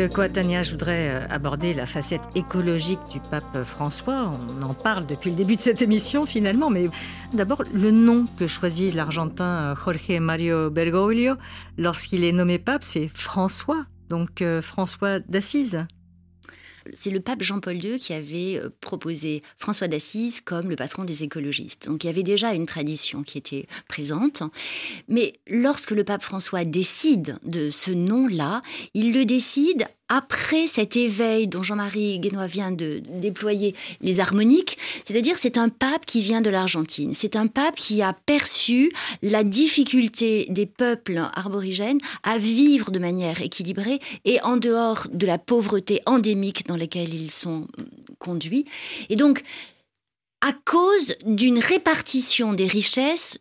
[0.00, 4.30] Dominique Coatania, je voudrais euh, aborder la facette écologique du pape François.
[4.30, 6.88] On en parle depuis le début de cette émission finalement, mais
[7.34, 11.34] d'abord le nom que choisit l'Argentin euh, Jorge Mario Bergoglio
[11.76, 15.84] lorsqu'il est nommé pape, c'est François, donc euh, François d'Assise.
[16.94, 21.22] C'est le pape Jean-Paul II qui avait euh, proposé François d'Assise comme le patron des
[21.22, 21.86] écologistes.
[21.86, 24.42] Donc il y avait déjà une tradition qui était présente.
[25.08, 28.62] Mais lorsque le pape François décide de ce nom-là,
[28.94, 35.38] il le décide après cet éveil dont Jean-Marie Guénois vient de déployer les harmoniques, c'est-à-dire
[35.38, 38.90] c'est un pape qui vient de l'Argentine, c'est un pape qui a perçu
[39.22, 45.38] la difficulté des peuples arborigènes à vivre de manière équilibrée et en dehors de la
[45.38, 47.68] pauvreté endémique dans laquelle ils sont
[48.18, 48.66] conduits.
[49.10, 49.42] Et donc,
[50.40, 53.38] à cause d'une répartition des richesses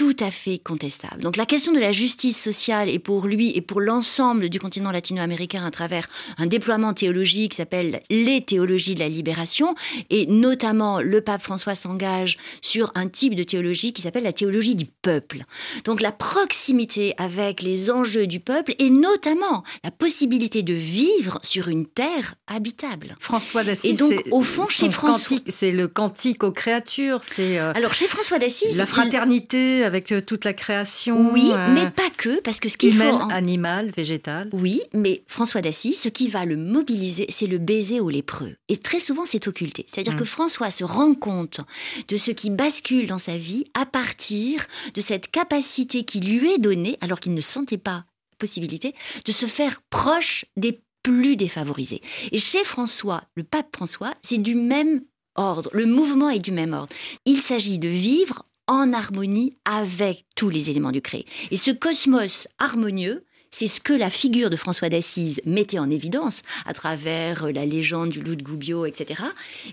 [0.00, 1.20] tout à fait contestable.
[1.20, 4.92] Donc la question de la justice sociale est pour lui et pour l'ensemble du continent
[4.92, 6.08] latino-américain à travers
[6.38, 9.74] un déploiement théologique qui s'appelle les théologies de la libération
[10.08, 14.74] et notamment le pape François s'engage sur un type de théologie qui s'appelle la théologie
[14.74, 15.44] du peuple.
[15.84, 21.68] Donc la proximité avec les enjeux du peuple et notamment la possibilité de vivre sur
[21.68, 23.16] une terre habitable.
[23.18, 23.96] François d'Assise.
[23.96, 28.06] Et donc au fond chez François c'est le cantique aux créatures, c'est euh, Alors chez
[28.06, 31.32] François d'Assise la fraternité avec euh, toute la création.
[31.32, 33.20] Oui, euh, mais pas que, parce que ce qu'il faut...
[33.30, 34.48] animal, végétal.
[34.52, 38.54] Oui, mais François d'Assise, ce qui va le mobiliser, c'est le baiser au lépreux.
[38.68, 39.84] Et très souvent, c'est occulté.
[39.92, 40.26] C'est-à-dire que mm.
[40.26, 41.60] François se rend compte
[42.08, 46.58] de ce qui bascule dans sa vie à partir de cette capacité qui lui est
[46.58, 48.04] donnée, alors qu'il ne sentait pas
[48.38, 48.94] possibilité,
[49.26, 52.00] de se faire proche des plus défavorisés.
[52.32, 55.02] Et chez François, le pape François, c'est du même
[55.36, 55.70] ordre.
[55.72, 56.92] Le mouvement est du même ordre.
[57.24, 61.26] Il s'agit de vivre en harmonie avec tous les éléments du créé.
[61.50, 66.42] Et ce cosmos harmonieux, c'est ce que la figure de François d'Assise mettait en évidence
[66.66, 69.24] à travers la légende du loup de Goubio, etc.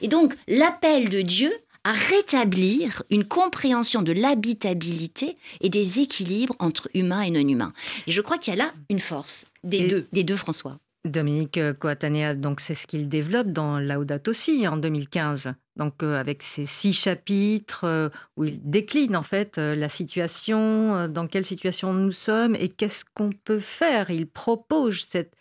[0.02, 6.90] Et donc l'appel de Dieu à rétablir une compréhension de l'habitabilité et des équilibres entre
[6.96, 7.74] humains et non humains.
[8.08, 10.80] Et je crois qu'il y a là une force des deux, des deux François.
[11.06, 15.54] Dominique Coatanea, donc c'est ce qu'il développe dans Laudato Si en 2015.
[15.78, 21.08] Donc euh, avec ces six chapitres euh, où il décline en fait euh, la situation,
[21.08, 24.10] dans quelle situation nous sommes et qu'est-ce qu'on peut faire.
[24.10, 25.34] Il propose cette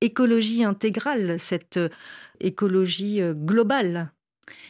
[0.00, 1.78] écologie intégrale, cette
[2.40, 4.12] écologie globale.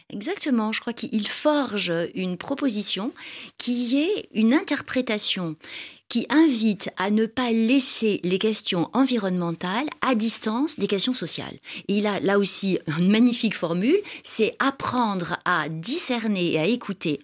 [0.09, 3.13] Exactement, je crois qu'il forge une proposition
[3.57, 5.57] qui est une interprétation
[6.09, 11.59] qui invite à ne pas laisser les questions environnementales à distance des questions sociales.
[11.87, 17.19] Et il a là aussi une magnifique formule, c'est apprendre à discerner et à écouter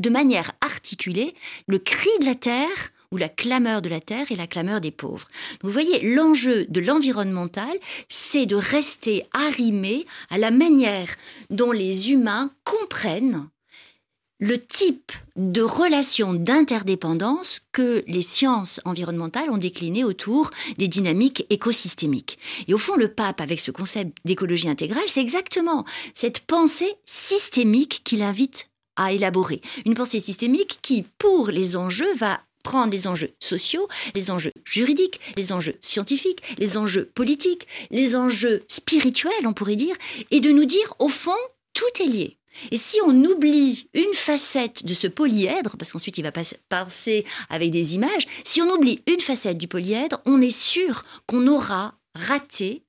[0.00, 1.34] de manière articulée
[1.68, 4.90] le cri de la terre ou la clameur de la terre et la clameur des
[4.90, 5.28] pauvres.
[5.62, 11.14] vous voyez, l'enjeu de l'environnemental, c'est de rester arrimé à la manière
[11.50, 13.48] dont les humains comprennent
[14.42, 22.38] le type de relation d'interdépendance que les sciences environnementales ont décliné autour des dynamiques écosystémiques.
[22.66, 28.00] Et au fond, le pape, avec ce concept d'écologie intégrale, c'est exactement cette pensée systémique
[28.02, 29.60] qu'il invite à élaborer.
[29.86, 35.20] Une pensée systémique qui, pour les enjeux, va prendre les enjeux sociaux, les enjeux juridiques,
[35.36, 39.94] les enjeux scientifiques, les enjeux politiques, les enjeux spirituels, on pourrait dire,
[40.32, 41.30] et de nous dire, au fond,
[41.82, 42.38] tout est lié.
[42.70, 47.70] Et si on oublie une facette de ce polyèdre, parce qu'ensuite il va passer avec
[47.70, 52.84] des images, si on oublie une facette du polyèdre, on est sûr qu'on aura raté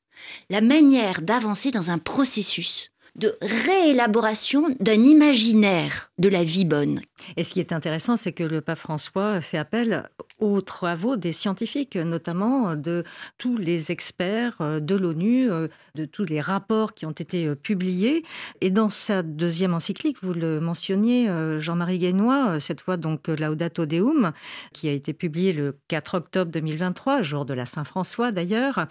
[0.50, 7.00] la manière d'avancer dans un processus de réélaboration d'un imaginaire de la vie bonne.
[7.38, 11.32] Et ce qui est intéressant, c'est que le pape François fait appel aux travaux des
[11.32, 13.04] scientifiques, notamment de
[13.38, 17.56] tous les experts euh, de l'ONU, euh, de tous les rapports qui ont été euh,
[17.56, 18.24] publiés.
[18.62, 24.32] Et dans sa deuxième encyclique, vous le mentionniez, Jean-Marie Guénois, cette fois donc Laudato Deum,
[24.74, 28.88] qui a été publiée le 4 octobre 2023, jour de la Saint-François d'ailleurs.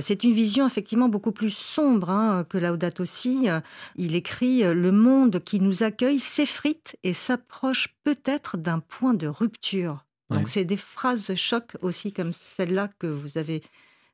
[0.00, 3.48] C'est une vision effectivement beaucoup plus sombre hein, que Laudato Si
[3.96, 9.26] il écrit euh, Le monde qui nous accueille s'effrite et s'approche peut-être d'un point de
[9.26, 10.04] rupture.
[10.30, 13.62] Donc, c'est des phrases choc aussi comme celle-là que vous avez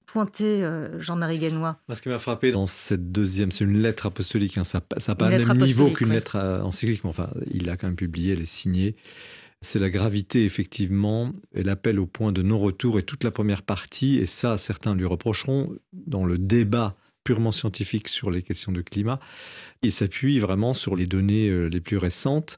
[0.09, 1.79] pointé, euh, Jean-Marie Guénois.
[1.93, 4.59] Ce qui m'a frappé dans cette deuxième, c'est une lettre apostolique.
[4.59, 7.77] Hein, ça n'a pas le même niveau qu'une lettre euh, encyclique, mais enfin, il a
[7.77, 8.97] quand même publié, elle est signée.
[9.61, 14.19] C'est la gravité, effectivement, et l'appel au point de non-retour et toute la première partie,
[14.19, 16.97] et ça, certains lui reprocheront, dans le débat
[17.29, 19.21] purement scientifique sur les questions de climat.
[19.83, 22.57] Il s'appuie vraiment sur les données euh, les plus récentes.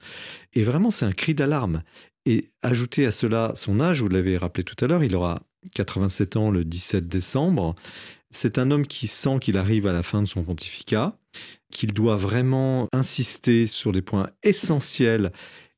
[0.54, 1.82] Et vraiment, c'est un cri d'alarme.
[2.24, 5.42] Et ajouter à cela son âge, vous l'avez rappelé tout à l'heure, il aura
[5.74, 7.74] 87 ans le 17 décembre.
[8.30, 11.16] C'est un homme qui sent qu'il arrive à la fin de son pontificat,
[11.72, 15.32] qu'il doit vraiment insister sur des points essentiels.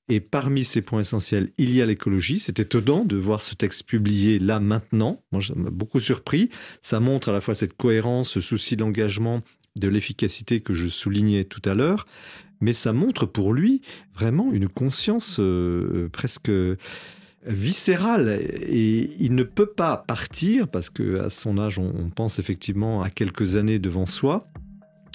[0.09, 2.38] Et parmi ces points essentiels, il y a l'écologie.
[2.38, 5.23] C'est étonnant de voir ce texte publié là maintenant.
[5.31, 6.51] Moi, ça m'a beaucoup surpris.
[6.81, 9.43] Ça montre à la fois cette cohérence, ce souci d'engagement,
[9.77, 12.07] de l'efficacité que je soulignais tout à l'heure.
[12.61, 13.81] Mais ça montre pour lui
[14.15, 16.51] vraiment une conscience euh, presque
[17.45, 18.38] viscéral
[18.69, 23.11] et il ne peut pas partir parce que à son âge on, pense effectivement à
[23.11, 24.49] quelques années devant soi.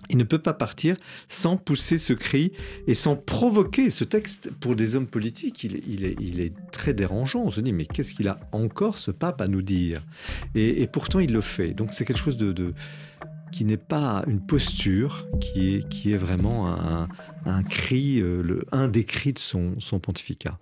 [0.10, 0.96] Il ne peut pas partir
[1.28, 2.52] sans pousser ce cri
[2.88, 4.52] et sans provoquer ce texte.
[4.60, 7.44] Pour des hommes politiques, il, est, très dérangeant.
[7.46, 10.02] On se dit, mais qu'est-ce qu'il a encore ce pape à nous dire?
[10.56, 11.74] Et, pourtant, il le fait.
[11.74, 12.38] Donc c'est quelque chose
[13.52, 16.68] qui n'est pas une posture, qui est, vraiment
[17.46, 20.58] un, cri, euh, un des cris de son pontificat.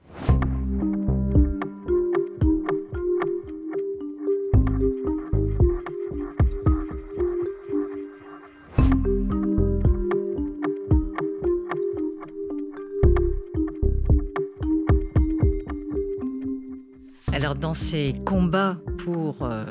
[17.53, 19.65] Dans ces combats pour euh,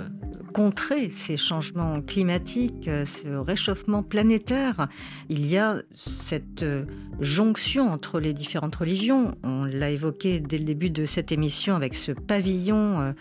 [0.53, 4.87] contrer ces changements climatiques, euh, ce réchauffement planétaire,
[5.29, 6.85] il y a cette euh,
[7.19, 9.35] jonction entre les différentes religions.
[9.43, 13.15] On l'a évoqué dès le début de cette émission avec ce pavillon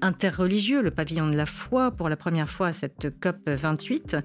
[0.00, 4.16] interreligieux, le pavillon de la foi, pour la première fois à cette COP 28.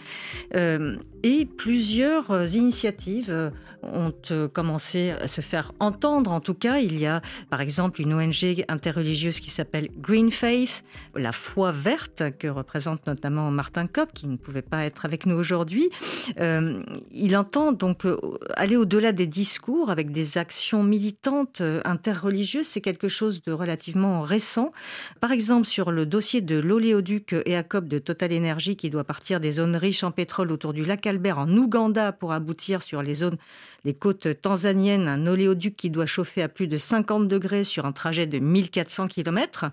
[1.24, 3.52] et plusieurs initiatives
[3.84, 4.14] ont
[4.54, 6.32] commencé à se faire entendre.
[6.32, 10.84] En tout cas, il y a par exemple une ONG interreligieuse qui s'appelle Green Faith,
[11.16, 15.36] la foi verte que représente notamment Martin Kopp, qui ne pouvait pas être avec nous
[15.36, 15.90] aujourd'hui.
[16.40, 18.18] Euh, il entend donc euh,
[18.56, 22.68] aller au-delà des discours avec des actions militantes euh, interreligieuses.
[22.68, 24.72] C'est quelque chose de relativement récent.
[25.20, 29.54] Par exemple, sur le dossier de l'oléoduc EACOP de Total Energy qui doit partir des
[29.54, 33.38] zones riches en pétrole autour du lac Albert en Ouganda pour aboutir sur les zones
[33.84, 37.92] les côtes tanzaniennes, un oléoduc qui doit chauffer à plus de 50 degrés sur un
[37.92, 39.66] trajet de 1400 km.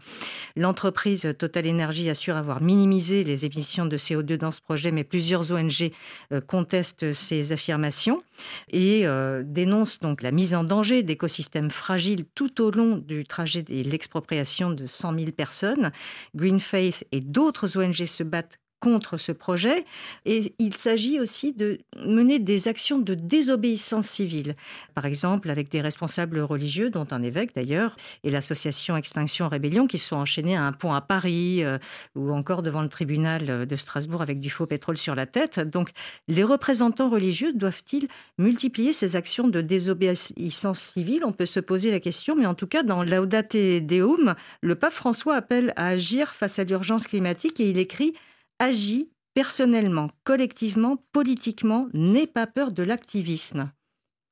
[0.57, 5.53] L'entreprise Total Energy assure avoir minimisé les émissions de CO2 dans ce projet, mais plusieurs
[5.53, 5.91] ONG
[6.33, 8.23] euh, contestent ces affirmations
[8.71, 13.65] et euh, dénoncent donc la mise en danger d'écosystèmes fragiles tout au long du trajet
[13.69, 15.93] et l'expropriation de 100 000 personnes.
[16.35, 19.85] Greenface et d'autres ONG se battent contre ce projet.
[20.25, 24.55] Et il s'agit aussi de mener des actions de désobéissance civile.
[24.95, 29.99] Par exemple, avec des responsables religieux, dont un évêque d'ailleurs, et l'association Extinction Rébellion, qui
[29.99, 31.79] sont enchaînés à un pont à Paris euh,
[32.15, 35.61] ou encore devant le tribunal de Strasbourg avec du faux pétrole sur la tête.
[35.61, 35.91] Donc,
[36.29, 38.09] les représentants religieux doivent-ils
[38.39, 41.25] multiplier ces actions de désobéissance civile?
[41.25, 44.93] On peut se poser la question, mais en tout cas, dans Laudate Deum, le pape
[44.93, 48.15] François appelle à agir face à l'urgence climatique et il écrit
[48.59, 53.71] agit personnellement, collectivement, politiquement, n'aie pas peur de l'activisme.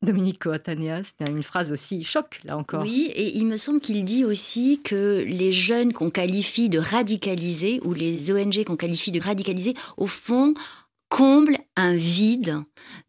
[0.02, 2.82] Dominique Coatania, c'était une phrase aussi choc, là encore.
[2.82, 7.80] Oui, et il me semble qu'il dit aussi que les jeunes qu'on qualifie de radicalisés,
[7.82, 10.54] ou les ONG qu'on qualifie de radicalisés, au fond,
[11.08, 12.62] comblent un vide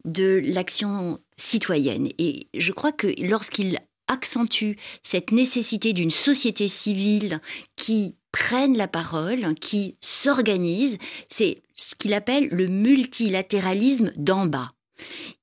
[0.04, 2.08] de l'action citoyenne.
[2.18, 7.40] Et je crois que lorsqu'il accentue cette nécessité d'une société civile
[7.74, 10.98] qui prenne la parole, qui s'organise,
[11.30, 14.72] c'est ce qu'il appelle le multilatéralisme d'en bas.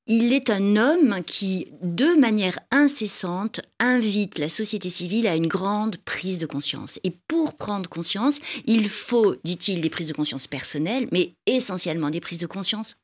[0.06, 5.98] Il est un homme qui, de manière incessante, invite la société civile à une grande
[5.98, 7.00] prise de conscience.
[7.04, 12.22] Et pour prendre conscience, il faut, dit-il, des prises de conscience personnelles, mais essentiellement des
[12.22, 12.96] prises de conscience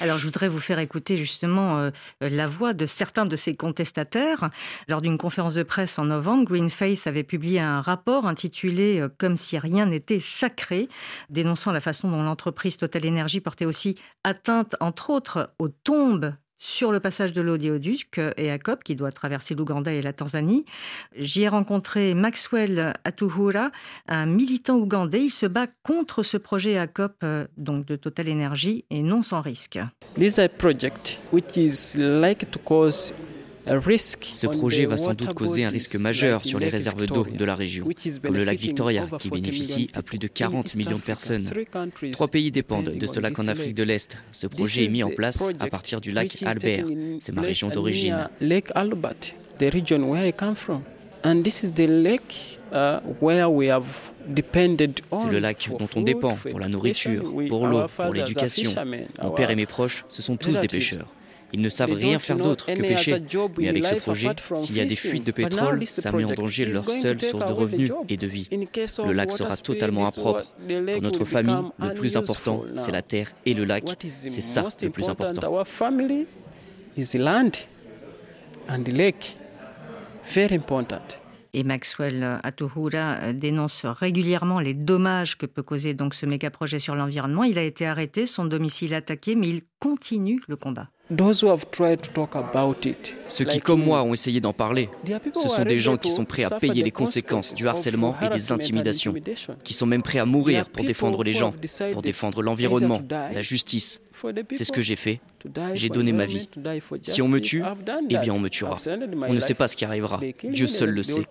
[0.00, 1.90] Alors je voudrais vous faire écouter justement euh,
[2.20, 4.50] la voix de certains de ces contestataires.
[4.88, 9.36] Lors d'une conférence de presse en novembre, Greenface avait publié un rapport intitulé euh, Comme
[9.36, 10.88] si rien n'était sacré,
[11.30, 13.94] dénonçant la façon dont l'entreprise Total Energy portait aussi
[14.24, 19.54] atteinte, entre autres, aux tombes sur le passage de l'Odioduc et Akop, qui doit traverser
[19.54, 20.64] l'Ouganda et la Tanzanie.
[21.16, 23.70] J'y ai rencontré Maxwell Atuhura,
[24.08, 25.24] un militant ougandais.
[25.24, 29.40] Il se bat contre ce projet Akop, euh, donc de Total Energy, et non sans
[29.40, 29.78] risque.
[30.14, 33.12] This is a project which is like to cause
[33.66, 37.54] ce projet va sans doute causer un risque majeur sur les réserves d'eau de la
[37.54, 37.88] région,
[38.22, 41.42] comme le lac Victoria, qui bénéficie à plus de 40 millions de personnes.
[42.12, 44.18] Trois pays dépendent de ce lac en Afrique de l'Est.
[44.32, 46.86] Ce projet est mis en place à partir du lac Albert.
[47.20, 48.28] C'est ma région d'origine.
[55.14, 58.70] C'est le lac dont on dépend pour la nourriture, pour l'eau, pour l'éducation.
[59.22, 61.08] Mon père et mes proches, ce sont tous des pêcheurs.
[61.52, 63.20] Ils ne savent rien faire d'autre que pêcher.
[63.58, 66.64] Mais avec ce projet, s'il y a des fuites de pétrole, ça met en danger
[66.64, 68.48] leur seule source de revenus et de vie.
[68.50, 70.44] Le lac sera totalement impropre.
[70.66, 73.84] Pour notre famille, le plus important, c'est la terre et le lac.
[74.00, 75.64] C'est ça le plus important?
[81.52, 86.94] Et Maxwell Atuhura dénonce régulièrement les dommages que peut causer donc ce méga projet sur
[86.94, 87.44] l'environnement.
[87.44, 90.90] Il a été arrêté, son domicile attaqué, mais il continue le combat.
[93.28, 94.88] Ceux qui, comme moi, ont essayé d'en parler,
[95.34, 98.50] ce sont des gens qui sont prêts à payer les conséquences du harcèlement et des
[98.50, 99.14] intimidations,
[99.62, 101.52] qui sont même prêts à mourir pour défendre les gens,
[101.92, 104.00] pour défendre l'environnement, la justice.
[104.50, 105.20] C'est ce que j'ai fait.
[105.74, 106.48] J'ai donné ma vie.
[107.02, 107.62] Si on me tue,
[108.10, 108.76] eh bien on me tuera.
[109.28, 110.20] On ne sait pas ce qui arrivera.
[110.42, 111.26] Dieu seul le sait.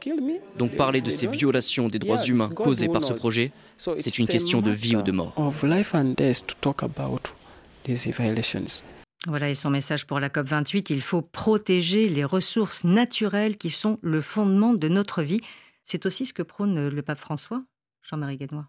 [0.57, 4.61] Donc parler de ces violations des droits humains causées par ce projet, c'est une question
[4.61, 5.34] de vie ou de mort.
[9.28, 13.97] Voilà, et son message pour la COP28, il faut protéger les ressources naturelles qui sont
[14.03, 15.41] le fondement de notre vie.
[15.84, 17.63] C'est aussi ce que prône le pape François,
[18.03, 18.67] Jean-Marie Guénois.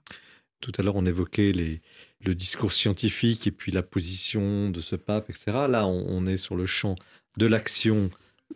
[0.60, 1.82] Tout à l'heure, on évoquait les,
[2.24, 5.66] le discours scientifique et puis la position de ce pape, etc.
[5.68, 6.96] Là, on, est sur le champ
[7.36, 8.10] de l'action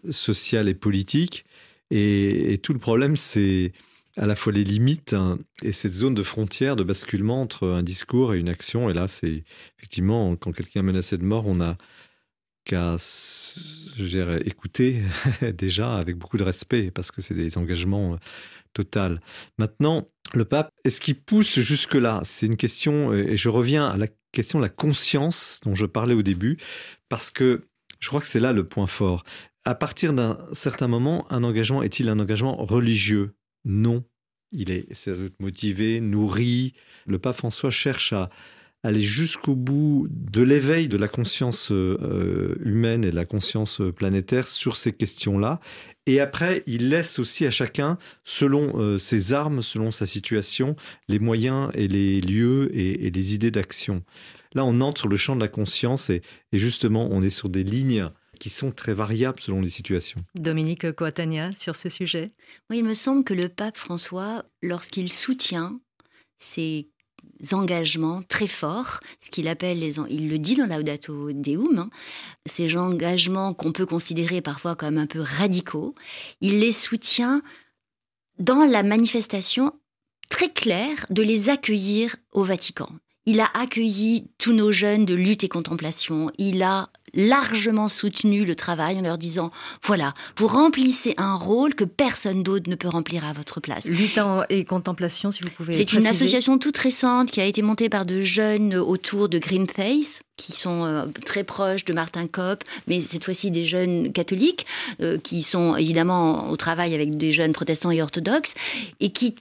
[0.08, 1.44] sociale et politique.
[1.90, 3.72] Et, tout le problème, c'est
[4.16, 7.82] à la fois les limites hein, et cette zone de frontière, de basculement entre un
[7.82, 8.90] discours et une action.
[8.90, 9.44] Et là, c'est
[9.78, 11.76] effectivement, quand quelqu'un est menacé de mort, on a
[12.64, 12.96] qu'à
[14.44, 15.02] écouter
[15.54, 18.18] déjà avec beaucoup de respect, parce que c'est des engagements
[18.72, 19.20] total.
[19.58, 22.20] Maintenant, le pape, est-ce qu'il pousse jusque-là?
[22.24, 26.14] C'est une question, et je reviens à la question de la conscience dont je parlais
[26.14, 26.58] au début,
[27.08, 27.62] parce que
[27.98, 29.24] je crois que c'est là le point fort.
[29.64, 33.34] À partir d'un certain moment, un engagement est-il un engagement religieux?
[33.64, 34.04] Non.
[34.52, 34.88] Il est
[35.38, 36.74] motivé, nourri.
[37.06, 38.30] Le pape François cherche à
[38.82, 44.48] aller jusqu'au bout de l'éveil de la conscience euh, humaine et de la conscience planétaire
[44.48, 45.60] sur ces questions-là.
[46.06, 50.74] Et après, il laisse aussi à chacun, selon euh, ses armes, selon sa situation,
[51.08, 54.02] les moyens et les lieux et, les idées d'action.
[54.54, 57.64] Là, on entre sur le champ de la conscience et, justement, on est sur des
[57.64, 58.10] lignes
[58.40, 60.24] qui sont très variables selon les situations.
[60.34, 62.32] Dominique Coatania, sur ce sujet
[62.68, 65.78] Oui, il me semble que le pape François, lorsqu'il soutient
[66.38, 66.88] ces
[67.52, 71.90] engagements très forts, ce qu'il appelle les, il le dit dans Laudato Deum, hein,
[72.46, 75.94] ces engagements qu'on peut considérer parfois comme un peu radicaux,
[76.40, 77.42] il les soutient
[78.38, 79.72] dans la manifestation
[80.30, 82.88] très claire de les accueillir au Vatican.
[83.26, 86.30] Il a accueilli tous nos jeunes de lutte et contemplation.
[86.38, 89.50] Il a largement soutenu le travail en leur disant
[89.82, 93.86] voilà, vous remplissez un rôle que personne d'autre ne peut remplir à votre place.
[93.86, 95.72] Lutte et contemplation, si vous pouvez.
[95.72, 99.66] C'est une association toute récente qui a été montée par de jeunes autour de Green
[99.66, 104.66] Face qui sont euh, très proches de Martin Kopp, mais cette fois-ci des jeunes catholiques,
[105.02, 108.54] euh, qui sont évidemment au travail avec des jeunes protestants et orthodoxes,
[109.00, 109.34] et qui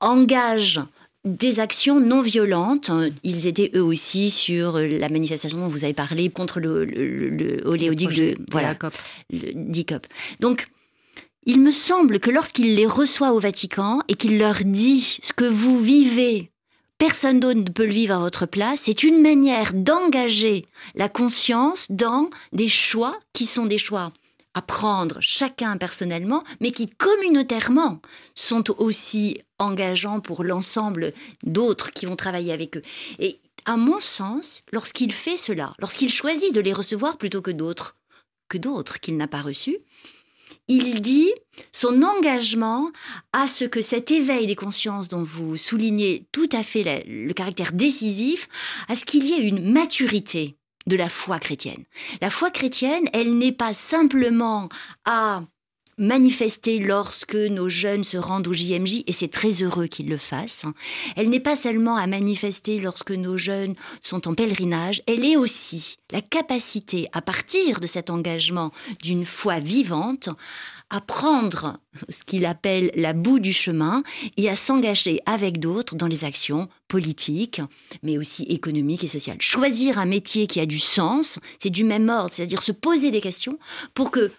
[0.00, 0.80] engagent
[1.24, 2.90] des actions non violentes.
[3.22, 8.10] Ils étaient eux aussi sur la manifestation dont vous avez parlé contre le, le, oléoduc
[8.14, 8.76] de, voilà,
[9.30, 10.06] le DICOP.
[10.40, 10.68] Donc,
[11.46, 15.44] il me semble que lorsqu'il les reçoit au Vatican et qu'il leur dit ce que
[15.44, 16.50] vous vivez,
[16.98, 21.86] personne d'autre ne peut le vivre à votre place, c'est une manière d'engager la conscience
[21.90, 24.12] dans des choix qui sont des choix
[24.54, 28.00] à prendre chacun personnellement, mais qui communautairement
[28.34, 31.12] sont aussi engageants pour l'ensemble
[31.44, 32.82] d'autres qui vont travailler avec eux.
[33.18, 37.96] Et à mon sens, lorsqu'il fait cela, lorsqu'il choisit de les recevoir plutôt que d'autres,
[38.48, 39.78] que d'autres qu'il n'a pas reçus,
[40.68, 41.32] il dit
[41.72, 42.90] son engagement
[43.32, 47.72] à ce que cet éveil des consciences dont vous soulignez tout à fait le caractère
[47.72, 48.48] décisif,
[48.88, 50.56] à ce qu'il y ait une maturité
[50.90, 51.84] de la foi chrétienne.
[52.20, 54.68] La foi chrétienne, elle n'est pas simplement
[55.06, 55.42] à
[56.00, 60.64] manifester lorsque nos jeunes se rendent au JMJ, et c'est très heureux qu'ils le fassent.
[61.14, 65.96] Elle n'est pas seulement à manifester lorsque nos jeunes sont en pèlerinage, elle est aussi
[66.10, 68.72] la capacité, à partir de cet engagement
[69.02, 70.30] d'une foi vivante,
[70.88, 71.78] à prendre
[72.08, 74.02] ce qu'il appelle la boue du chemin
[74.36, 77.62] et à s'engager avec d'autres dans les actions politiques,
[78.02, 79.40] mais aussi économiques et sociales.
[79.40, 83.20] Choisir un métier qui a du sens, c'est du même ordre, c'est-à-dire se poser des
[83.20, 83.58] questions
[83.94, 84.30] pour que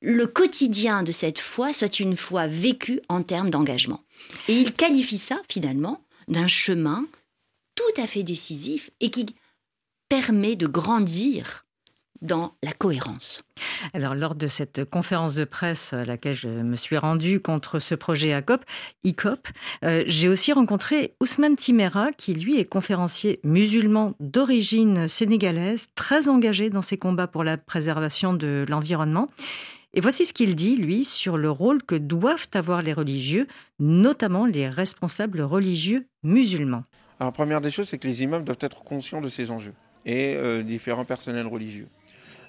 [0.00, 4.02] le quotidien de cette foi soit une foi vécue en termes d'engagement.
[4.48, 7.04] Et il qualifie ça finalement d'un chemin
[7.74, 9.26] tout à fait décisif et qui
[10.08, 11.63] permet de grandir
[12.24, 13.42] dans la cohérence.
[13.92, 17.94] Alors, lors de cette conférence de presse à laquelle je me suis rendue contre ce
[17.94, 18.64] projet ACOP,
[19.04, 19.48] ICOP,
[19.84, 26.70] euh, j'ai aussi rencontré Ousmane Timera, qui lui est conférencier musulman d'origine sénégalaise, très engagé
[26.70, 29.28] dans ses combats pour la préservation de l'environnement.
[29.92, 33.46] Et voici ce qu'il dit, lui, sur le rôle que doivent avoir les religieux,
[33.78, 36.84] notamment les responsables religieux musulmans.
[37.20, 39.74] Alors, première des choses, c'est que les imams doivent être conscients de ces enjeux
[40.06, 41.88] et euh, différents personnels religieux.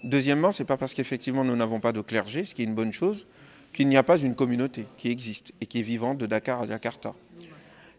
[0.05, 2.93] Deuxièmement, c'est pas parce qu'effectivement nous n'avons pas de clergé, ce qui est une bonne
[2.93, 3.25] chose,
[3.73, 6.67] qu'il n'y a pas une communauté qui existe et qui est vivante de Dakar à
[6.67, 7.15] Jakarta.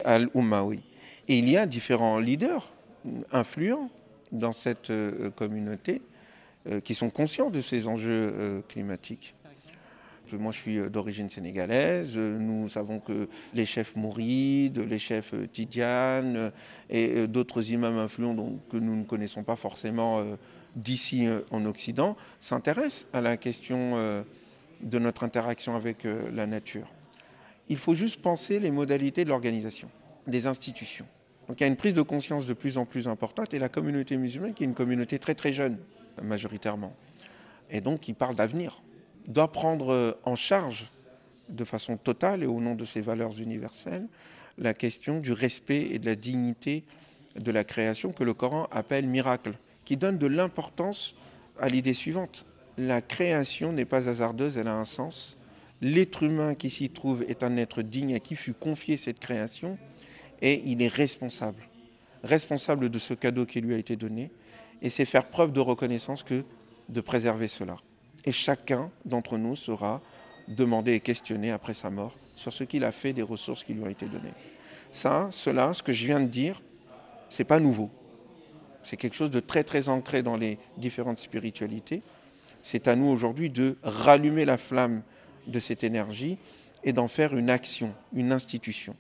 [0.05, 0.83] Al-Umma, oui.
[1.27, 2.73] Et il y a différents leaders
[3.33, 3.91] influents
[4.31, 6.01] dans cette euh, communauté
[6.71, 9.35] euh, qui sont conscients de ces enjeux climatiques.
[10.33, 12.17] Moi, je suis d'origine sénégalaise.
[12.17, 16.51] Nous savons que les chefs Mourides, les chefs Tidjane
[16.91, 20.25] et d'autres imams influents que nous ne connaissons pas forcément
[20.77, 24.24] d'ici en Occident s'intéressent à la question
[24.81, 26.87] de notre interaction avec la nature.
[27.68, 29.89] Il faut juste penser les modalités de l'organisation
[30.27, 31.07] des institutions.
[31.49, 33.68] Donc il y a une prise de conscience de plus en plus importante et la
[33.68, 35.79] communauté musulmane, qui est une communauté très très jeune
[36.22, 36.93] majoritairement,
[37.70, 38.83] et donc qui parle d'avenir
[39.29, 40.87] doit prendre euh, en charge
[41.49, 44.07] de façon totale et au nom de ses valeurs universelles
[44.59, 46.85] la question du respect et de la dignité
[47.37, 49.53] de la création que le Coran appelle miracle,
[49.87, 51.14] qui donne de l'importance
[51.59, 52.45] à l'idée suivante.
[52.76, 55.39] La création n'est pas hasardeuse, elle a un sens.
[55.80, 59.78] L'être humain qui s'y trouve est un être digne à qui fut confiée cette création
[60.43, 61.62] et il est responsable.
[62.22, 64.30] Responsable de ce cadeau qui lui a été donné.
[64.82, 66.45] Et c'est faire preuve de reconnaissance que
[66.91, 67.76] de préserver cela
[68.26, 70.03] et chacun d'entre nous sera
[70.49, 73.82] demandé et questionné après sa mort sur ce qu'il a fait des ressources qui lui
[73.82, 74.34] ont été données.
[74.91, 76.61] Ça, cela, ce que je viens de dire,
[77.28, 77.91] c'est pas nouveau.
[78.87, 82.03] C'est quelque chose de très très ancré dans les différentes spiritualités.
[82.62, 85.03] C'est à nous aujourd'hui de rallumer la flamme
[85.49, 86.39] de cette énergie
[86.84, 88.95] et d'en faire une action, une institution.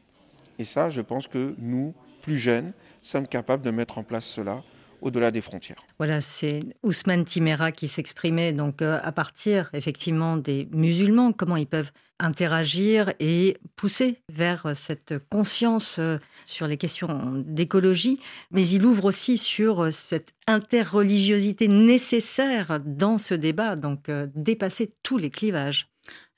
[0.58, 4.64] Et ça, je pense que nous, plus jeunes, sommes capables de mettre en place cela
[5.00, 5.76] au-delà des frontières.
[5.98, 11.66] Voilà, c'est Ousmane Timera qui s'exprimait donc euh, à partir effectivement des musulmans, comment ils
[11.66, 18.18] peuvent interagir et pousser vers cette conscience euh, sur les questions d'écologie,
[18.50, 25.18] mais il ouvre aussi sur euh, cette interreligiosité nécessaire dans ce débat, donc dépasser tous
[25.18, 25.88] les clivages.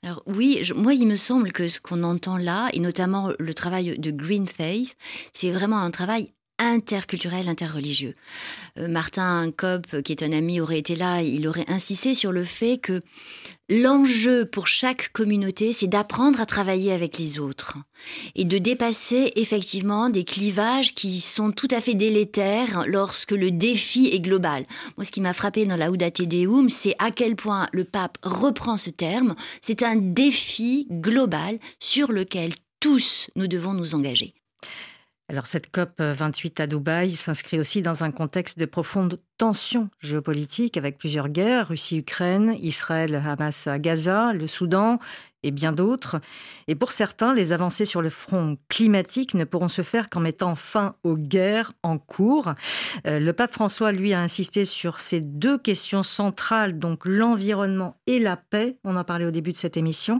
[0.01, 3.99] Alors oui, moi il me semble que ce qu'on entend là, et notamment le travail
[3.99, 4.95] de Green Faith,
[5.33, 8.13] c'est vraiment un travail interculturel, interreligieux.
[8.77, 12.43] Euh, Martin Kopp, qui est un ami, aurait été là, il aurait insisté sur le
[12.43, 13.01] fait que
[13.69, 17.77] l'enjeu pour chaque communauté, c'est d'apprendre à travailler avec les autres
[18.35, 24.09] et de dépasser effectivement des clivages qui sont tout à fait délétères lorsque le défi
[24.11, 24.65] est global.
[24.97, 28.17] Moi, ce qui m'a frappé dans la Te Deum, c'est à quel point le pape
[28.23, 29.35] reprend ce terme.
[29.61, 34.33] C'est un défi global sur lequel tous nous devons nous engager.
[35.29, 40.75] Alors cette COP 28 à Dubaï s'inscrit aussi dans un contexte de profonde tension géopolitique
[40.75, 44.99] avec plusieurs guerres, Russie-Ukraine, Israël, Hamas à Gaza, le Soudan
[45.43, 46.19] et bien d'autres.
[46.67, 50.55] Et pour certains, les avancées sur le front climatique ne pourront se faire qu'en mettant
[50.55, 52.53] fin aux guerres en cours.
[53.07, 58.19] Euh, le pape François, lui, a insisté sur ces deux questions centrales, donc l'environnement et
[58.19, 58.77] la paix.
[58.83, 60.19] On en parlait au début de cette émission.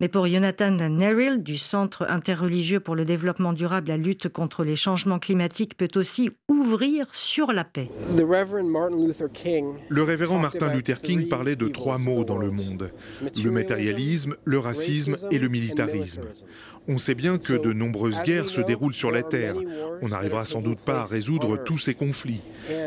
[0.00, 4.76] Mais pour Jonathan Nerrill, du Centre interreligieux pour le développement durable, la lutte contre les
[4.76, 7.90] changements climatiques peut aussi ouvrir sur la paix.
[9.88, 12.90] Le révérend Martin Luther King parlait de trois mots dans le monde.
[13.42, 16.22] Le matérialisme, le le racisme et le militarisme.
[16.88, 19.54] On sait bien que de nombreuses guerres se déroulent sur la Terre.
[20.00, 22.40] On n'arrivera sans doute pas à résoudre tous ces conflits.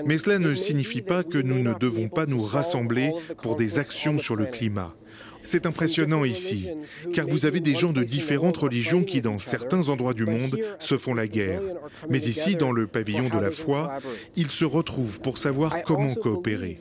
[0.05, 3.11] Mais cela ne signifie pas que nous ne devons pas nous rassembler
[3.43, 4.95] pour des actions sur le climat.
[5.41, 6.69] C'est impressionnant ici,
[7.13, 10.97] car vous avez des gens de différentes religions qui, dans certains endroits du monde, se
[10.97, 11.61] font la guerre.
[12.09, 13.99] Mais ici, dans le pavillon de la foi,
[14.35, 16.79] ils se retrouvent pour savoir comment coopérer.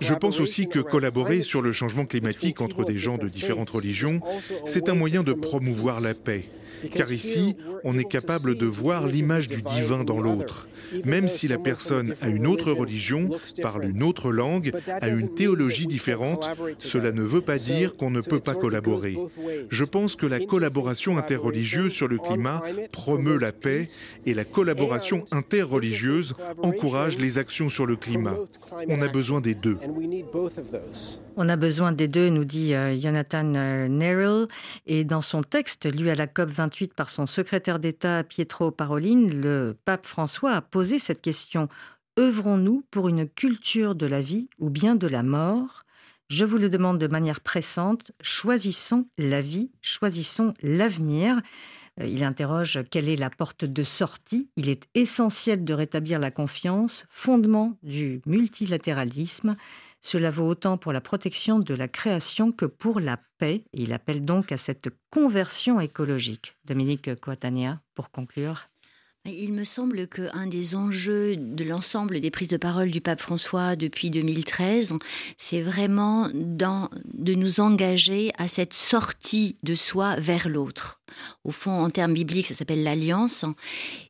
[0.00, 4.20] Je pense aussi que collaborer sur le changement climatique entre des gens de différentes religions,
[4.64, 6.44] c'est un moyen de promouvoir la paix.
[6.92, 10.68] Car ici, on est capable de voir l'image du divin dans l'autre.
[11.04, 13.30] Même si la personne a une autre religion,
[13.62, 18.20] parle une autre langue, a une théologie différente, cela ne veut pas dire qu'on ne
[18.20, 19.16] peut pas collaborer.
[19.70, 22.62] Je pense que la collaboration interreligieuse sur le climat
[22.92, 23.88] promeut la paix
[24.26, 28.36] et la collaboration interreligieuse encourage les actions sur le climat.
[28.88, 29.78] On a besoin des deux.
[31.36, 34.46] On a besoin des deux, nous dit euh, Jonathan euh, Nerrill.
[34.86, 39.28] Et dans son texte, lu à la COP 28 par son secrétaire d'État Pietro Parolin,
[39.28, 41.68] le pape François a posé cette question.
[42.18, 45.84] œuvrons-nous pour une culture de la vie ou bien de la mort?
[46.28, 51.40] Je vous le demande de manière pressante, choisissons la vie, choisissons l'avenir.
[52.00, 54.48] Euh, il interroge quelle est la porte de sortie?
[54.56, 59.54] Il est essentiel de rétablir la confiance, fondement du multilatéralisme.
[60.04, 63.64] Cela vaut autant pour la protection de la création que pour la paix.
[63.72, 66.54] il appelle donc à cette conversion écologique.
[66.66, 68.68] Dominique Coatania, pour conclure.
[69.24, 73.76] Il me semble qu'un des enjeux de l'ensemble des prises de parole du pape François
[73.76, 74.92] depuis 2013,
[75.38, 81.00] c'est vraiment de nous engager à cette sortie de soi vers l'autre.
[81.44, 83.46] Au fond, en termes bibliques, ça s'appelle l'alliance.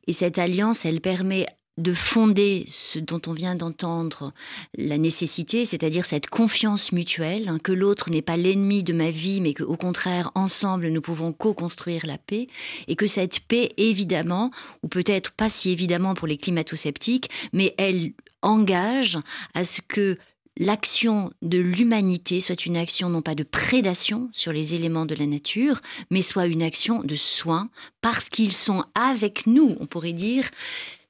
[0.07, 1.45] Et cette alliance, elle permet
[1.77, 4.33] de fonder ce dont on vient d'entendre
[4.77, 9.41] la nécessité, c'est-à-dire cette confiance mutuelle, hein, que l'autre n'est pas l'ennemi de ma vie,
[9.41, 12.47] mais qu'au contraire, ensemble, nous pouvons co-construire la paix,
[12.87, 14.51] et que cette paix, évidemment,
[14.83, 19.19] ou peut-être pas si évidemment pour les climato-sceptiques, mais elle engage
[19.53, 20.17] à ce que
[20.57, 25.25] l'action de l'humanité soit une action non pas de prédation sur les éléments de la
[25.25, 27.69] nature, mais soit une action de soin,
[27.99, 30.49] parce qu'ils sont avec nous, on pourrait dire,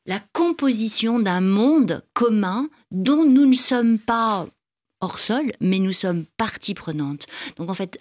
[0.06, 4.48] la composition d'un monde commun dont nous ne sommes pas
[5.02, 7.26] hors sol, mais nous sommes partie prenante.
[7.58, 8.00] Donc en fait,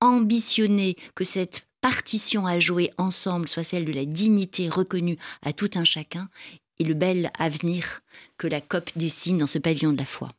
[0.00, 5.70] ambitionner que cette partition à jouer ensemble soit celle de la dignité reconnue à tout
[5.74, 6.28] un chacun
[6.80, 8.00] est le bel avenir
[8.38, 10.30] que la COP dessine dans ce pavillon de la foi.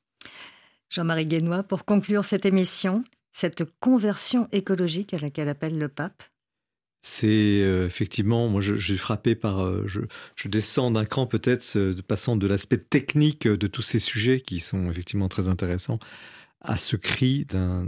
[0.90, 6.24] Jean-Marie Guénois, pour conclure cette émission, cette conversion écologique à laquelle appelle le pape,
[7.08, 12.02] c'est euh, effectivement, moi je, suis frappé par, euh, je, descends d'un cran peut-être, de
[12.02, 16.00] passant de l'aspect technique de tous ces sujets qui sont effectivement très intéressants,
[16.62, 17.88] à ce cri d'un,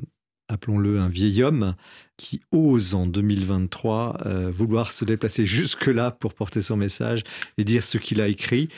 [0.49, 1.75] appelons-le un vieil homme,
[2.15, 7.23] qui ose en 2023 euh, vouloir se déplacer jusque-là pour porter son message
[7.57, 8.69] et dire ce qu'il a écrit.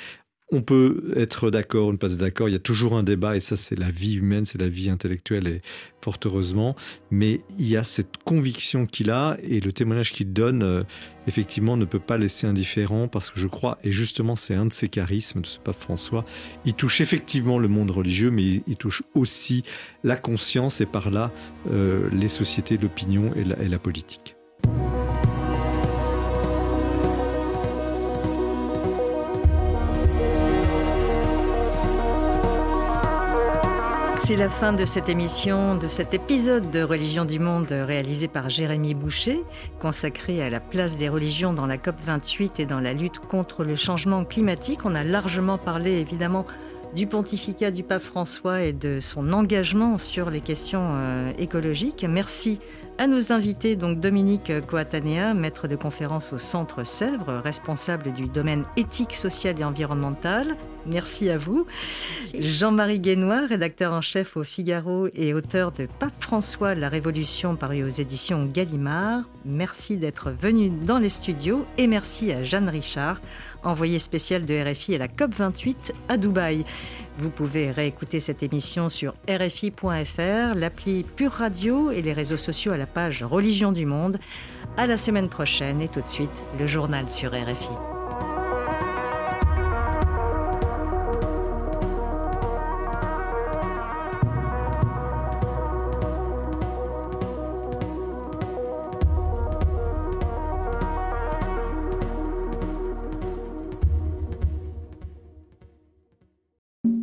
[0.52, 3.36] On peut être d'accord ou ne pas être d'accord, il y a toujours un débat,
[3.36, 5.62] et ça c'est la vie humaine, c'est la vie intellectuelle, et
[6.02, 6.76] fort heureusement,
[7.12, 10.84] mais il y a cette conviction qu'il a, et le témoignage qu'il donne, euh,
[11.28, 14.74] effectivement, ne peut pas laisser indifférent, parce que je crois, et justement c'est un de
[14.74, 16.26] ses charismes de ce pape François,
[16.66, 19.64] il touche effectivement le monde religieux, mais il, touche aussi
[20.04, 21.32] la conscience, et par là
[21.72, 24.39] euh, les sociétés, l'opinion et la politique.
[34.30, 38.48] C'est la fin de cette émission, de cet épisode de Religion du Monde réalisé par
[38.48, 39.42] Jérémy Boucher,
[39.82, 43.64] consacré à la place des religions dans la COP 28 et dans la lutte contre
[43.64, 44.82] le changement climatique.
[44.86, 46.46] On a largement parlé évidemment
[46.96, 52.06] du pontificat du pape François et de son engagement sur les questions euh, écologiques.
[52.08, 52.60] Merci
[53.00, 58.66] à nos invités, donc Dominique Coatanea, maître de conférence au Centre Sèvres, responsable du domaine
[58.78, 60.56] éthique, social et environnemental,
[60.86, 61.66] Merci à vous.
[62.38, 67.84] Jean-Marie Guénois, rédacteur en chef au Figaro et auteur de Pape François, La Révolution, paru
[67.84, 69.24] aux éditions Gallimard.
[69.46, 73.20] Merci d'être venu dans les studios et merci à Jeanne Richard,
[73.64, 76.64] envoyée spéciale de RFI à la COP28 à Dubaï.
[77.18, 82.78] Vous pouvez réécouter cette émission sur RFI.fr, l'appli Pure Radio et les réseaux sociaux à
[82.78, 84.20] la page Religion du Monde.
[84.78, 87.99] À la semaine prochaine et tout de suite, le journal sur RFI.